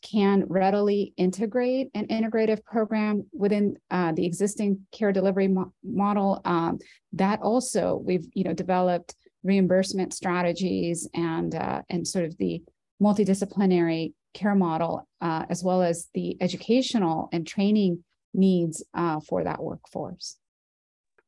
can 0.00 0.46
readily 0.48 1.12
integrate 1.18 1.90
an 1.94 2.06
integrative 2.06 2.64
program 2.64 3.26
within 3.32 3.76
uh, 3.90 4.12
the 4.12 4.24
existing 4.24 4.86
care 4.90 5.12
delivery 5.12 5.48
mo- 5.48 5.72
model, 5.84 6.40
um, 6.46 6.78
that 7.12 7.40
also 7.42 8.00
we've 8.02 8.26
you 8.32 8.42
know 8.42 8.54
developed 8.54 9.14
reimbursement 9.44 10.14
strategies 10.14 11.06
and 11.12 11.54
uh, 11.54 11.82
and 11.90 12.08
sort 12.08 12.24
of 12.24 12.36
the 12.38 12.62
multidisciplinary 13.02 14.14
care 14.32 14.54
model, 14.54 15.06
uh, 15.20 15.44
as 15.50 15.62
well 15.62 15.82
as 15.82 16.08
the 16.14 16.38
educational 16.40 17.28
and 17.32 17.46
training 17.46 18.02
needs 18.32 18.82
uh, 18.94 19.20
for 19.20 19.44
that 19.44 19.62
workforce. 19.62 20.38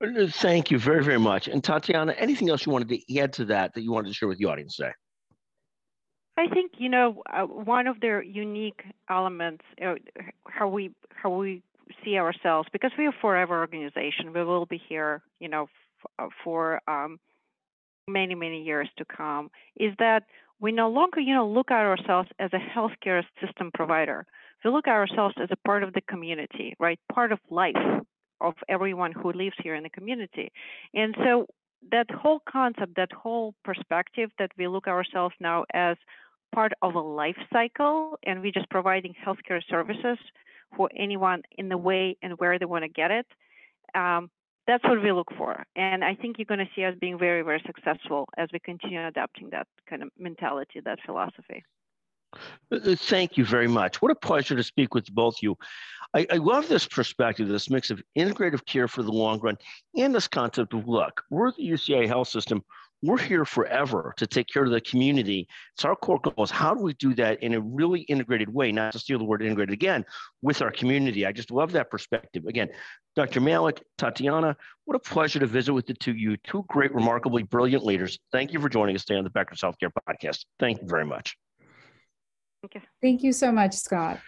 Uh, 0.05 0.27
thank 0.29 0.71
you 0.71 0.79
very, 0.79 1.03
very 1.03 1.19
much. 1.19 1.49
And 1.49 1.63
Tatiana, 1.63 2.13
anything 2.19 2.51
else 2.51 2.67
you 2.67 2.73
wanted 2.73 2.89
to 2.89 3.19
add 3.19 3.33
to 3.35 3.45
that 3.47 3.75
that 3.75 3.83
you 3.83 3.93
wanted 3.93 4.09
to 4.09 4.15
share 4.15 4.29
with 4.29 4.39
the 4.39 4.47
audience 4.47 4.77
today? 4.77 4.93
I 6.37 6.49
think 6.49 6.73
you 6.79 6.89
know 6.89 7.23
uh, 7.33 7.43
one 7.43 7.87
of 7.87 8.01
the 8.01 8.23
unique 8.25 8.83
elements 9.09 9.65
uh, 9.85 9.95
how 10.49 10.69
we 10.69 10.91
how 11.11 11.31
we 11.31 11.63
see 12.05 12.19
ourselves 12.19 12.69
because 12.73 12.91
we 12.99 13.07
are 13.07 13.11
a 13.11 13.21
forever 13.21 13.59
organization. 13.61 14.33
We 14.35 14.43
will 14.43 14.67
be 14.67 14.83
here, 14.89 15.23
you 15.39 15.49
know, 15.49 15.65
f- 15.65 16.11
uh, 16.19 16.29
for 16.43 16.81
um, 16.89 17.21
many 18.09 18.35
many 18.35 18.65
years 18.65 18.89
to 18.99 19.05
come. 19.05 19.51
Is 19.77 19.93
that 20.01 20.25
we 20.61 20.73
no 20.73 20.89
longer 20.89 21.21
you 21.21 21.35
know 21.35 21.47
look 21.47 21.71
at 21.71 21.85
ourselves 21.87 22.29
as 22.41 22.51
a 22.53 22.59
healthcare 22.59 23.23
system 23.41 23.71
provider. 23.73 24.27
We 24.65 24.71
look 24.71 24.89
at 24.89 24.95
ourselves 24.95 25.35
as 25.41 25.51
a 25.53 25.69
part 25.69 25.83
of 25.85 25.93
the 25.93 26.01
community, 26.01 26.75
right? 26.81 26.99
Part 27.13 27.33
of 27.33 27.39
life 27.51 27.77
of 28.41 28.55
everyone 28.69 29.13
who 29.13 29.33
lives 29.33 29.57
here 29.63 29.75
in 29.75 29.83
the 29.83 29.91
community. 29.91 30.51
And 30.93 31.15
so 31.19 31.47
that 31.91 32.11
whole 32.11 32.41
concept, 32.49 32.97
that 32.97 33.13
whole 33.13 33.55
perspective 33.65 34.31
that 34.39 34.51
we 34.59 34.69
look 34.69 34.87
ourselves 34.87 35.35
now 35.41 35.65
as 35.73 35.97
part 36.55 36.73
of 36.83 36.95
a 36.95 37.01
life 37.01 37.37
cycle 37.53 38.19
and 38.25 38.41
we're 38.41 38.53
just 38.53 38.71
providing 38.71 39.15
healthcare 39.27 39.61
services 39.69 40.19
for 40.77 40.89
anyone 40.97 41.43
in 41.59 41.69
the 41.69 41.77
way 41.77 42.17
and 42.23 42.39
where 42.39 42.59
they 42.59 42.65
want 42.65 42.85
to 42.85 42.89
get 42.89 43.11
it. 43.11 43.27
Um, 43.95 44.31
that's 44.67 44.85
what 44.85 45.03
we 45.03 45.13
look 45.13 45.29
for. 45.37 45.65
And 45.77 46.03
I 46.03 46.15
think 46.15 46.39
you're 46.39 46.47
going 46.47 46.61
to 46.61 46.71
see 46.75 46.85
us 46.85 46.95
being 47.01 47.19
very, 47.19 47.43
very 47.43 47.63
successful 47.67 48.29
as 48.39 48.49
we 48.53 48.59
continue 48.61 49.07
adapting 49.07 49.51
that 49.51 49.67
kind 49.89 50.03
of 50.03 50.09
mentality, 50.19 50.81
that 50.85 50.99
philosophy. 51.05 51.65
Uh, 52.73 52.77
uh, 52.77 52.97
thank 52.97 53.37
you 53.37 53.45
very 53.45 53.69
much. 53.69 54.01
What 54.03 54.11
a 54.11 54.17
pleasure 54.17 54.57
to 54.57 54.63
speak 54.63 54.95
with 54.95 55.07
both 55.13 55.37
you. 55.43 55.57
I, 56.15 56.27
I, 56.31 56.37
love 56.37 56.69
this 56.69 56.87
perspective, 56.87 57.49
this 57.49 57.69
mix 57.69 57.91
of 57.91 58.03
integrative 58.17 58.65
care 58.67 58.87
for 58.87 59.03
the 59.03 59.11
long 59.11 59.41
run 59.41 59.59
and 59.97 60.15
this 60.15 60.29
concept 60.29 60.73
of 60.73 60.87
look, 60.87 61.23
we're 61.31 61.51
the 61.53 61.69
UCI 61.69 62.07
health 62.07 62.29
system. 62.29 62.63
We're 63.03 63.19
here 63.19 63.45
forever 63.45 64.15
to 64.17 64.27
take 64.27 64.47
care 64.47 64.65
of 64.65 64.71
the 64.71 64.81
community. 64.81 65.47
It's 65.75 65.85
our 65.85 65.95
core 65.95 66.21
goal 66.21 66.43
is 66.43 66.51
how 66.51 66.73
do 66.73 66.81
we 66.81 66.95
do 66.95 67.15
that 67.17 67.43
in 67.43 67.53
a 67.53 67.61
really 67.61 68.01
integrated 68.03 68.49
way, 68.49 68.73
not 68.73 68.93
to 68.93 68.99
steal 68.99 69.19
the 69.19 69.25
word 69.25 69.43
integrated 69.43 69.75
again, 69.75 70.07
with 70.41 70.63
our 70.63 70.71
community. 70.71 71.27
I 71.27 71.33
just 71.33 71.51
love 71.51 71.73
that 71.73 71.91
perspective. 71.91 72.47
Again, 72.47 72.71
Dr. 73.15 73.43
Malik, 73.43 73.83
Tatiana, 73.99 74.57
what 74.87 74.95
a 74.95 74.99
pleasure 75.01 75.39
to 75.39 75.47
visit 75.47 75.75
with 75.75 75.87
the 75.87 75.93
two 75.93 76.13
of 76.13 76.19
you, 76.19 76.39
two 76.39 76.65
great, 76.69 76.95
remarkably 76.95 77.43
brilliant 77.43 77.85
leaders. 77.85 78.19
Thank 78.33 78.55
you 78.55 78.61
for 78.61 78.71
joining 78.71 78.97
us 78.97 79.05
today 79.05 79.19
on 79.19 79.25
the 79.25 79.31
Becker's 79.31 79.61
Healthcare 79.61 79.91
Podcast. 80.09 80.47
Thank 80.59 80.81
you 80.81 80.89
very 80.89 81.05
much. 81.05 81.37
Thank 82.65 82.75
you. 82.75 82.81
Thank 83.03 83.23
you 83.23 83.33
so 83.33 83.53
much, 83.53 83.75
Scott, 83.75 84.21